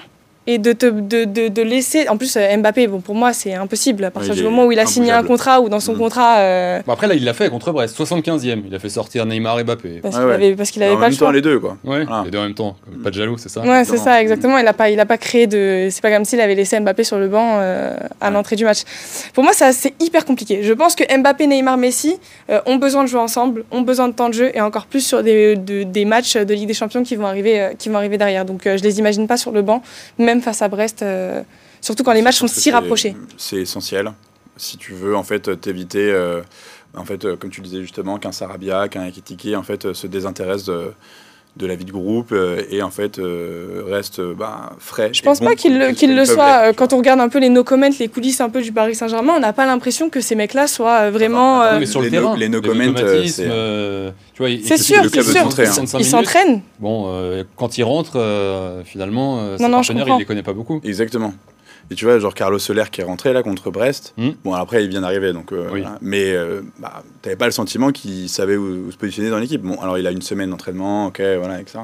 et 0.50 0.58
de, 0.58 0.74
te, 0.74 0.88
de, 0.88 1.26
de, 1.26 1.48
de, 1.48 1.62
laisser. 1.62 2.10
En 2.10 2.18
plus, 2.18 2.36
euh, 2.36 2.58
Mbappé, 2.58 2.88
bon, 2.88 3.02
pour 3.02 3.14
moi, 3.14 3.34
c'est 3.34 3.54
impossible. 3.54 4.04
À 4.04 4.10
partir 4.10 4.34
du 4.34 4.42
moment 4.42 4.66
où 4.66 4.72
il 4.72 4.80
a 4.80 4.88
signé 4.88 5.12
un 5.12 5.22
contrat 5.22 5.62
ou 5.62 5.70
dans 5.70 5.80
son 5.80 5.94
mm. 5.94 5.98
contrat. 6.00 6.40
Euh, 6.40 6.82
après, 6.88 7.06
là, 7.06 7.14
il 7.14 7.24
l'a 7.24 7.36
fait 7.36 7.52
contre 7.52 7.72
Brest, 7.72 7.96
75e. 7.96 8.64
Il 8.66 8.74
a 8.74 8.80
fait 8.80 8.90
sortir 8.90 9.28
Neymar 9.28 9.60
et 9.60 9.64
Mbappé. 9.64 10.00
Parce 10.02 10.16
qu'il 10.72 10.82
avait, 10.82 10.98
pas 10.98 11.10
le 11.10 11.16
choix. 11.16 11.32
les 11.32 11.42
deux, 11.42 11.60
quoi. 11.60 11.78
Ouais, 11.84 12.04
les 12.26 12.32
deux 12.32 12.40
en 12.40 12.44
même 12.44 12.56
temps. 12.56 12.76
Pas 13.04 13.12
de 13.12 13.16
jaloux, 13.16 13.38
c'est 13.38 13.50
ça 13.50 13.62
Ouais, 13.62 13.86
c'est 13.86 13.98
ça, 13.98 14.20
exactement. 14.20 14.58
Il 14.58 14.66
n'a 14.66 14.74
pas, 14.74 14.90
il 14.90 15.00
a 15.00 15.06
pas 15.06 15.20
créé 15.20 15.46
de. 15.46 15.88
C'est 15.92 16.02
pas 16.02 16.12
comme 16.12 16.26
s'il 16.26 16.42
avait 16.42 16.56
laissé 16.56 16.80
Mbappé 16.80 17.04
sur 17.04 17.20
le 17.20 17.28
banc 17.28 17.60
euh, 17.60 17.96
à 18.20 18.32
l'entrée 18.32 18.56
du 18.56 18.66
match. 18.66 18.80
Pour 19.36 19.44
moi, 19.44 19.54
c'est 19.54 19.94
hyper 20.00 20.26
compliqué. 20.26 20.64
Je 20.64 20.74
pense 20.74 20.96
que 20.96 21.04
Mbappé, 21.16 21.46
Neymar, 21.46 21.78
Messi 21.78 22.18
ont 22.66 22.78
besoin 22.78 23.04
de 23.04 23.10
jouer 23.10 23.20
ensemble, 23.20 23.66
ont 23.70 23.82
besoin 23.82 24.08
de 24.08 24.14
temps 24.14 24.30
de 24.30 24.34
jeu 24.34 24.52
et 24.56 24.62
encore 24.62 24.88
plus 24.88 25.02
sur 25.02 25.22
des, 25.22 25.56
des 25.56 26.06
matchs 26.06 26.38
de 26.38 26.54
Ligue 26.56 26.68
des 26.68 26.74
Champions 26.74 27.04
qui 27.04 27.16
vont 27.16 27.28
arriver, 27.28 27.70
qui 27.78 27.90
vont 27.90 27.98
arriver 27.98 28.18
derrière. 28.18 28.46
Donc, 28.46 28.62
je 28.66 28.82
les 28.82 28.98
imagine 28.98 29.28
pas 29.28 29.38
sur 29.38 29.52
le 29.52 29.62
banc, 29.62 29.84
même 30.18 30.39
face 30.42 30.62
à 30.62 30.68
Brest. 30.68 31.02
Euh, 31.02 31.44
surtout 31.82 32.04
quand 32.04 32.14
les 32.14 32.22
matchs 32.22 32.38
sont 32.38 32.48
si 32.48 32.72
rapprochés. 32.72 33.16
C'est 33.38 33.58
essentiel. 33.58 34.12
Si 34.58 34.78
tu 34.78 34.94
veux 34.94 35.16
en 35.16 35.24
fait 35.24 35.60
t'éviter, 35.62 36.12
euh, 36.12 36.42
en 36.96 37.06
fait, 37.06 37.24
euh, 37.26 37.38
comme 37.38 37.50
tu 37.50 37.62
disais 37.62 37.82
justement, 37.82 38.18
qu'un 38.18 38.32
Sarabia, 38.32 38.90
qu'un 38.90 39.06
Ekitiki 39.06 39.56
en 39.56 39.64
fait 39.64 39.94
se 39.94 40.08
désintéresse 40.08 40.66
de, 40.66 40.92
de 41.60 41.68
la 41.68 41.76
vie 41.76 41.86
de 41.86 41.92
groupe 41.92 42.34
et 42.72 42.82
en 42.82 42.90
fait 42.90 43.20
reste 43.20 44.22
bah, 44.22 44.72
frais. 44.80 45.12
Je 45.14 45.22
pense 45.22 45.40
pas 45.40 45.56
qu'il 45.56 45.78
le, 45.78 46.26
soit. 46.26 46.74
quand 46.74 46.94
on 46.94 46.98
regarde 46.98 47.20
un 47.20 47.30
peu 47.30 47.40
les 47.40 47.50
no 47.50 47.64
comments, 47.64 47.90
les 48.00 48.08
coulisses 48.08 48.42
un 48.42 48.50
peu 48.50 48.62
du 48.62 48.72
Paris 48.72 48.96
Saint-Germain, 48.96 49.34
on 49.36 49.40
n'a 49.40 49.54
pas 49.54 49.66
l'impression 49.66 50.10
que 50.10 50.22
ces 50.22 50.36
mecs-là 50.36 50.68
soient 50.68 51.10
vraiment. 51.12 51.80
mais 51.80 51.86
sur 51.86 52.00
le 52.00 52.06
les 52.08 52.12
terrain, 52.12 52.36
les 52.38 52.50
no 52.50 52.62
comments, 52.62 52.96
c'est 52.96 54.78
sûr, 54.78 55.04
c'est 55.12 55.24
sûr. 55.24 56.00
Ils 56.00 56.06
s'entraînent. 56.06 56.62
Bon, 56.80 57.44
quand 57.56 57.78
ils 57.78 57.84
rentrent, 57.84 58.82
finalement, 58.86 59.42
non, 59.60 59.70
non, 59.70 59.78
partenaire, 59.78 60.08
il 60.08 60.20
les 60.20 60.26
connaît 60.26 60.44
pas 60.44 60.54
beaucoup. 60.54 60.82
Exactement. 60.84 61.34
Et 61.92 61.96
tu 61.96 62.06
vois, 62.06 62.20
genre 62.20 62.34
Carlos 62.36 62.60
Soler 62.60 62.84
qui 62.92 63.02
est 63.02 63.04
rentré 63.04 63.34
là 63.34 63.42
contre 63.42 63.72
Brest. 63.72 64.14
Hmm. 64.18 64.32
Bon, 64.44 64.54
après, 64.54 64.84
il 64.84 64.90
vient 64.90 65.02
d'arriver, 65.02 65.34
donc. 65.34 65.52
Euh, 65.52 65.84
Mais 66.02 66.34
euh, 66.34 66.62
bah, 66.78 67.04
tu 67.22 67.28
n'avais 67.28 67.38
pas 67.38 67.46
le 67.46 67.52
sentiment 67.52 67.92
qu'il 67.92 68.30
savait 68.30 68.58
où, 68.58 68.92
se 68.92 68.98
positionner 68.98 69.30
dans 69.30 69.40
l'équipe. 69.40 69.62
Bon, 69.62 69.80
alors 69.82 69.98
il 69.98 70.06
a 70.06 70.12
une 70.12 70.22
semaine 70.22 70.52
d'entraînement, 70.52 71.08
ok, 71.08 71.22
voilà, 71.40 71.60
etc. 71.60 71.80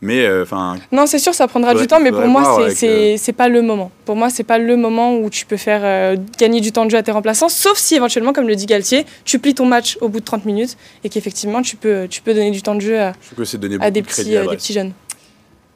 Mais 0.00 0.24
euh, 0.24 0.44
enfin. 0.44 0.76
non, 0.92 1.06
c'est 1.06 1.18
sûr, 1.18 1.34
ça 1.34 1.48
prendra 1.48 1.74
du 1.74 1.86
temps, 1.86 2.00
mais 2.00 2.12
pour 2.12 2.26
moi, 2.26 2.68
c'est 2.70 3.32
pas 3.36 3.48
le 3.48 3.62
moment. 3.62 3.90
Pour 4.04 4.16
moi, 4.16 4.30
c'est 4.30 4.44
pas 4.44 4.58
le 4.58 4.76
moment 4.76 5.16
où 5.16 5.28
tu 5.28 5.44
peux 5.44 5.56
faire 5.56 6.16
gagner 6.38 6.60
du 6.60 6.72
temps 6.72 6.84
de 6.84 6.90
jeu 6.90 6.98
à 6.98 7.02
tes 7.02 7.12
remplaçants, 7.12 7.48
sauf 7.48 7.78
si 7.78 7.96
éventuellement, 7.96 8.32
comme 8.32 8.48
le 8.48 8.56
dit 8.56 8.66
Galtier, 8.66 9.06
tu 9.24 9.38
plies 9.38 9.54
ton 9.54 9.66
match 9.66 9.98
au 10.00 10.08
bout 10.08 10.20
de 10.20 10.24
30 10.24 10.44
minutes 10.44 10.76
et 11.04 11.08
qu'effectivement, 11.08 11.62
tu 11.62 11.76
peux, 11.76 12.06
tu 12.08 12.22
peux 12.22 12.32
donner 12.32 12.50
du 12.50 12.62
temps 12.62 12.74
de 12.74 12.80
jeu 12.80 12.98
à, 12.98 13.08
à 13.80 13.90
des, 13.90 14.02
petits, 14.02 14.24
des 14.24 14.56
petits 14.56 14.72
jeunes. 14.72 14.92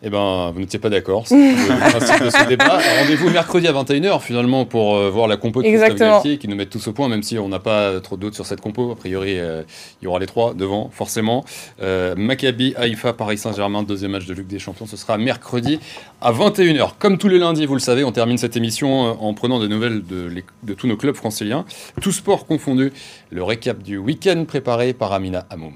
Eh 0.05 0.11
ben, 0.11 0.51
vous 0.53 0.59
n'étiez 0.59 0.81
pas 0.81 0.91
d'accord. 0.91 1.29
C'est 1.29 1.37
de 2.25 2.31
ce 2.31 2.49
débat. 2.49 2.81
Rendez-vous 3.01 3.31
mercredi 3.31 3.69
à 3.69 3.73
21h 3.73 4.21
finalement 4.21 4.65
pour 4.65 4.97
euh, 4.97 5.11
voir 5.11 5.29
la 5.29 5.37
compo 5.37 5.63
de 5.63 5.69
Christophe 5.69 6.23
qui 6.39 6.49
nous 6.49 6.57
met 6.57 6.67
tous 6.67 6.89
au 6.89 6.93
point, 6.93 7.09
même 7.09 7.23
si 7.23 7.39
on 7.39 7.49
n'a 7.49 7.61
pas 7.61 8.01
trop 8.01 8.17
d'autres 8.17 8.35
sur 8.35 8.45
cette 8.45 8.61
compo. 8.61 8.91
A 8.91 8.97
priori, 8.97 9.39
euh, 9.39 9.63
il 10.01 10.07
y 10.07 10.09
aura 10.09 10.19
les 10.19 10.27
trois 10.27 10.55
devant, 10.55 10.91
forcément. 10.93 11.45
Euh, 11.81 12.17
Maccabi, 12.17 12.75
Haïfa, 12.77 13.13
Paris 13.13 13.39
Saint-Germain, 13.39 13.85
deuxième 13.85 14.11
match 14.11 14.27
de 14.27 14.35
Ligue 14.35 14.49
des 14.49 14.59
Champions. 14.59 14.87
Ce 14.87 14.97
sera 14.97 15.19
mercredi 15.19 15.79
à 16.21 16.33
21h. 16.33 16.95
Comme 16.99 17.17
tous 17.17 17.29
les 17.29 17.39
lundis, 17.39 17.67
vous 17.67 17.75
le 17.75 17.81
savez, 17.81 18.03
on 18.03 18.13
termine 18.13 18.39
cette 18.39 18.57
émission 18.57 19.23
en 19.23 19.35
prenant 19.35 19.61
des 19.61 19.69
nouvelles 19.69 20.05
de, 20.05 20.29
de 20.65 20.75
tous 20.75 20.89
nos 20.89 20.97
clubs 20.97 21.15
franciliens, 21.15 21.65
tous 22.01 22.13
sports 22.13 22.47
confondus. 22.47 22.93
Le 23.31 23.45
récap 23.45 23.81
du 23.83 23.99
week-end 23.99 24.45
préparé 24.49 24.95
par 24.95 25.13
Amina 25.13 25.47
Hamoum. 25.49 25.75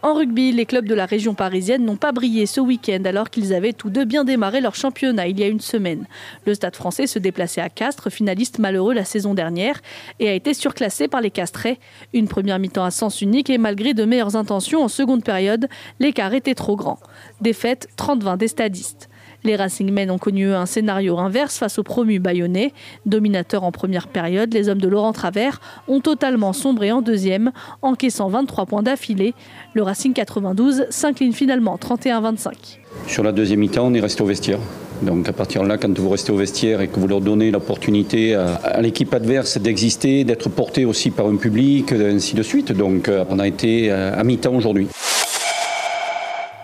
En 0.00 0.14
rugby, 0.14 0.52
les 0.52 0.64
clubs 0.64 0.86
de 0.86 0.94
la 0.94 1.06
région 1.06 1.34
parisienne 1.34 1.84
n'ont 1.84 1.96
pas 1.96 2.12
brillé 2.12 2.46
ce 2.46 2.60
week-end 2.60 3.02
alors 3.04 3.30
qu'ils 3.30 3.52
avaient 3.52 3.72
tous 3.72 3.90
deux 3.90 4.04
bien 4.04 4.22
démarré 4.22 4.60
leur 4.60 4.76
championnat 4.76 5.26
il 5.26 5.40
y 5.40 5.42
a 5.42 5.48
une 5.48 5.58
semaine. 5.58 6.06
Le 6.46 6.54
Stade 6.54 6.76
français 6.76 7.08
se 7.08 7.18
déplaçait 7.18 7.60
à 7.60 7.68
Castres, 7.68 8.08
finaliste 8.08 8.60
malheureux 8.60 8.94
la 8.94 9.04
saison 9.04 9.34
dernière, 9.34 9.80
et 10.20 10.28
a 10.28 10.34
été 10.34 10.54
surclassé 10.54 11.08
par 11.08 11.20
les 11.20 11.32
Castrais. 11.32 11.80
Une 12.12 12.28
première 12.28 12.60
mi-temps 12.60 12.84
à 12.84 12.92
sens 12.92 13.22
unique 13.22 13.50
et 13.50 13.58
malgré 13.58 13.92
de 13.92 14.04
meilleures 14.04 14.36
intentions 14.36 14.84
en 14.84 14.88
seconde 14.88 15.24
période, 15.24 15.68
l'écart 15.98 16.32
était 16.32 16.54
trop 16.54 16.76
grand. 16.76 17.00
Défaite 17.40 17.88
30-20 17.98 18.36
des 18.36 18.48
stadistes. 18.48 19.08
Les 19.44 19.56
Racingmen 19.56 20.10
ont 20.10 20.18
connu 20.18 20.52
un 20.52 20.66
scénario 20.66 21.18
inverse 21.18 21.58
face 21.58 21.78
au 21.78 21.82
promu 21.82 22.18
bayonnais. 22.18 22.72
Dominateur 23.06 23.64
en 23.64 23.72
première 23.72 24.08
période, 24.08 24.52
les 24.52 24.68
hommes 24.68 24.80
de 24.80 24.88
Laurent 24.88 25.12
Travers 25.12 25.60
ont 25.86 26.00
totalement 26.00 26.52
sombré 26.52 26.90
en 26.92 27.02
deuxième, 27.02 27.52
encaissant 27.82 28.28
23 28.28 28.66
points 28.66 28.82
d'affilée. 28.82 29.34
Le 29.74 29.82
Racing 29.82 30.12
92 30.12 30.86
s'incline 30.90 31.32
finalement 31.32 31.76
31-25. 31.76 32.78
Sur 33.06 33.22
la 33.22 33.32
deuxième 33.32 33.60
mi-temps, 33.60 33.86
on 33.86 33.94
est 33.94 34.00
resté 34.00 34.22
au 34.22 34.26
vestiaire. 34.26 34.58
Donc 35.02 35.28
à 35.28 35.32
partir 35.32 35.62
de 35.62 35.68
là, 35.68 35.78
quand 35.78 35.96
vous 35.96 36.08
restez 36.08 36.32
au 36.32 36.36
vestiaire 36.36 36.80
et 36.80 36.88
que 36.88 36.98
vous 36.98 37.06
leur 37.06 37.20
donnez 37.20 37.50
l'opportunité 37.50 38.34
à, 38.34 38.80
l'équipe 38.80 39.14
adverse 39.14 39.58
d'exister, 39.58 40.24
d'être 40.24 40.48
porté 40.48 40.84
aussi 40.84 41.10
par 41.10 41.26
un 41.26 41.36
public, 41.36 41.92
ainsi 41.92 42.34
de 42.34 42.42
suite. 42.42 42.72
Donc 42.72 43.08
euh, 43.08 43.24
on 43.30 43.38
a 43.38 43.46
été 43.46 43.90
euh, 43.90 44.18
à 44.18 44.24
mi-temps 44.24 44.54
aujourd'hui. 44.54 44.88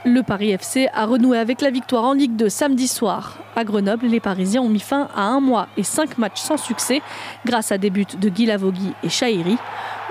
Le 0.06 0.22
Paris 0.22 0.50
FC 0.50 0.88
a 0.92 1.06
renoué 1.06 1.38
avec 1.38 1.62
la 1.62 1.70
victoire 1.70 2.04
en 2.04 2.12
Ligue 2.12 2.36
2 2.36 2.50
samedi 2.50 2.88
soir. 2.88 3.38
À 3.56 3.64
Grenoble, 3.64 4.04
les 4.04 4.20
Parisiens 4.20 4.60
ont 4.60 4.68
mis 4.68 4.80
fin 4.80 5.08
à 5.16 5.22
un 5.22 5.40
mois 5.40 5.66
et 5.78 5.82
cinq 5.82 6.18
matchs 6.18 6.42
sans 6.42 6.58
succès 6.58 7.00
grâce 7.46 7.72
à 7.72 7.78
des 7.78 7.88
buts 7.88 8.04
de 8.20 8.28
Guy 8.28 8.44
Lavogui 8.44 8.92
et 9.02 9.08
Chahiri. 9.08 9.56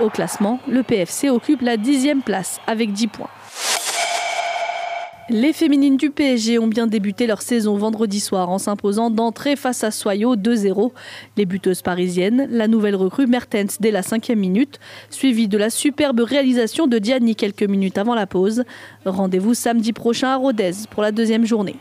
Au 0.01 0.09
classement, 0.09 0.59
le 0.67 0.81
PFC 0.81 1.29
occupe 1.29 1.61
la 1.61 1.77
dixième 1.77 2.23
place 2.23 2.59
avec 2.65 2.91
10 2.91 3.07
points. 3.07 3.29
Les 5.29 5.53
féminines 5.53 5.95
du 5.95 6.09
PSG 6.09 6.59
ont 6.59 6.67
bien 6.67 6.85
débuté 6.85 7.27
leur 7.27 7.41
saison 7.41 7.77
vendredi 7.77 8.19
soir 8.19 8.49
en 8.49 8.57
s'imposant 8.57 9.09
d'entrée 9.09 9.55
face 9.55 9.85
à 9.85 9.89
Soyo 9.89 10.35
2-0. 10.35 10.91
Les 11.37 11.45
buteuses 11.45 11.81
parisiennes, 11.81 12.45
la 12.49 12.67
nouvelle 12.67 12.97
recrue 12.97 13.25
Mertens 13.25 13.77
dès 13.79 13.91
la 13.91 14.01
cinquième 14.01 14.39
minute, 14.39 14.81
suivie 15.09 15.47
de 15.47 15.57
la 15.57 15.69
superbe 15.69 16.19
réalisation 16.19 16.87
de 16.87 16.99
Diani 16.99 17.37
quelques 17.37 17.63
minutes 17.63 17.97
avant 17.97 18.15
la 18.15 18.27
pause. 18.27 18.65
Rendez-vous 19.05 19.53
samedi 19.53 19.93
prochain 19.93 20.27
à 20.27 20.35
Rodez 20.35 20.73
pour 20.89 21.01
la 21.01 21.13
deuxième 21.13 21.45
journée. 21.45 21.77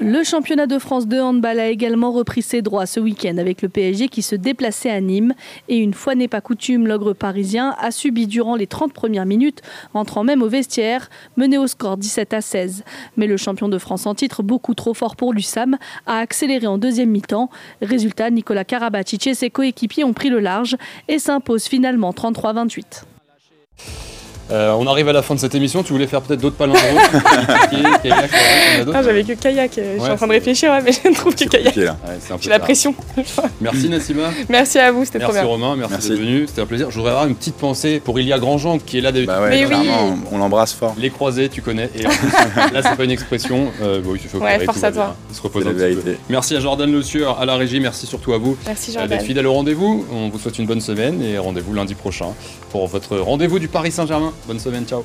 Le 0.00 0.22
championnat 0.22 0.68
de 0.68 0.78
France 0.78 1.08
de 1.08 1.18
handball 1.18 1.58
a 1.58 1.66
également 1.66 2.12
repris 2.12 2.40
ses 2.40 2.62
droits 2.62 2.86
ce 2.86 3.00
week-end 3.00 3.36
avec 3.36 3.62
le 3.62 3.68
PSG 3.68 4.08
qui 4.08 4.22
se 4.22 4.36
déplaçait 4.36 4.90
à 4.90 5.00
Nîmes. 5.00 5.34
Et 5.68 5.78
une 5.78 5.92
fois 5.92 6.14
n'est 6.14 6.28
pas 6.28 6.40
coutume, 6.40 6.86
l'ogre 6.86 7.14
parisien 7.14 7.74
a 7.80 7.90
subi 7.90 8.28
durant 8.28 8.54
les 8.54 8.68
30 8.68 8.92
premières 8.92 9.26
minutes, 9.26 9.60
entrant 9.94 10.22
même 10.22 10.40
au 10.40 10.48
vestiaire, 10.48 11.10
mené 11.36 11.58
au 11.58 11.66
score 11.66 11.96
17 11.96 12.32
à 12.32 12.40
16. 12.40 12.84
Mais 13.16 13.26
le 13.26 13.36
champion 13.36 13.68
de 13.68 13.76
France 13.76 14.06
en 14.06 14.14
titre, 14.14 14.44
beaucoup 14.44 14.74
trop 14.74 14.94
fort 14.94 15.16
pour 15.16 15.32
l'USAM, 15.32 15.76
a 16.06 16.18
accéléré 16.18 16.68
en 16.68 16.78
deuxième 16.78 17.10
mi-temps. 17.10 17.50
Résultat, 17.82 18.30
Nicolas 18.30 18.64
Karabatic 18.64 19.26
et 19.26 19.34
ses 19.34 19.50
coéquipiers 19.50 20.04
ont 20.04 20.12
pris 20.12 20.28
le 20.28 20.38
large 20.38 20.76
et 21.08 21.18
s'imposent 21.18 21.66
finalement 21.66 22.12
33-28. 22.12 23.02
Euh, 24.50 24.72
on 24.78 24.86
arrive 24.86 25.08
à 25.08 25.12
la 25.12 25.22
fin 25.22 25.34
de 25.34 25.40
cette 25.40 25.54
émission. 25.54 25.82
Tu 25.82 25.92
voulais 25.92 26.06
faire 26.06 26.22
peut-être 26.22 26.40
d'autres 26.40 26.56
palindromes 26.56 26.82
Kayak, 27.70 28.00
il 28.04 28.10
y 28.10 28.12
en 28.12 28.16
a 28.16 28.84
d'autres 28.84 28.98
Ah, 28.98 29.02
j'avais 29.02 29.24
que 29.24 29.32
kayak. 29.34 29.76
euh, 29.78 29.94
Je 29.96 29.98
suis 29.98 30.00
Ouais, 30.08 30.10
en 30.10 30.16
train 30.16 30.26
de 30.26 30.32
réfléchir, 30.32 30.70
ouais, 30.70 30.80
mais 30.82 30.92
je 30.92 31.12
trouve 31.14 31.34
que 31.34 31.44
kayak. 31.44 31.76
Ouais, 31.76 31.84
c'est 32.20 32.32
un 32.32 32.36
peu 32.36 32.42
J'ai 32.42 32.50
la 32.50 32.58
pression. 32.58 32.94
Merci 33.60 33.88
Nassima. 33.88 34.30
Merci 34.48 34.78
à 34.78 34.90
vous, 34.92 35.04
c'était 35.04 35.18
trop 35.18 35.32
Merci 35.32 35.44
bien. 35.46 35.50
Romain, 35.52 35.76
merci, 35.76 35.92
Merci. 35.94 36.08
d'être 36.10 36.18
venu, 36.18 36.46
c'était 36.46 36.62
un 36.62 36.66
plaisir. 36.66 36.90
Je 36.90 36.96
voudrais 36.96 37.10
avoir 37.10 37.26
une 37.26 37.34
petite 37.34 37.56
pensée 37.56 38.00
pour 38.02 38.18
Ilia 38.18 38.38
Grandjean 38.38 38.78
qui 38.78 38.98
est 38.98 39.00
là 39.00 39.12
d'habitude. 39.12 39.34
Bah 39.34 39.42
ouais, 39.42 39.50
Mais 39.50 39.66
oui. 39.66 39.88
on 40.32 40.38
l'embrasse 40.38 40.72
fort. 40.72 40.94
Les 40.98 41.10
croisés, 41.10 41.48
tu 41.48 41.60
connais. 41.62 41.90
Et 41.94 42.06
en 42.06 42.10
plus, 42.10 42.28
là, 42.72 42.82
c'est 42.82 42.96
pas 42.96 43.04
une 43.04 43.10
expression. 43.10 43.70
Euh, 43.82 44.00
bon, 44.00 44.14
il 44.14 44.20
se 44.20 44.28
fait 44.28 44.38
Ouais, 44.38 44.64
force 44.64 44.82
à 44.84 44.92
toi. 44.92 45.04
bien. 45.06 45.14
Il 45.30 45.36
se 45.36 45.42
repose 45.42 45.66
un 45.66 45.72
petit 45.72 45.94
peu. 45.96 46.14
Merci 46.28 46.56
à 46.56 46.60
Jordan 46.60 46.90
Le 46.90 47.02
Sueur, 47.02 47.38
à 47.40 47.44
la 47.44 47.56
régie. 47.56 47.80
Merci 47.80 48.06
surtout 48.06 48.32
à 48.32 48.38
vous 48.38 48.56
Merci 48.66 48.92
Jordan. 48.92 49.10
d'être 49.10 49.24
fidèle 49.26 49.46
au 49.46 49.52
rendez-vous. 49.52 50.06
On 50.12 50.28
vous 50.28 50.38
souhaite 50.38 50.58
une 50.58 50.66
bonne 50.66 50.80
semaine 50.80 51.22
et 51.22 51.38
rendez-vous 51.38 51.74
lundi 51.74 51.94
prochain 51.94 52.28
pour 52.70 52.86
votre 52.86 53.18
rendez-vous 53.18 53.58
du 53.58 53.68
Paris 53.68 53.92
Saint-Germain. 53.92 54.32
Bonne 54.46 54.60
semaine, 54.60 54.84
ciao. 54.86 55.04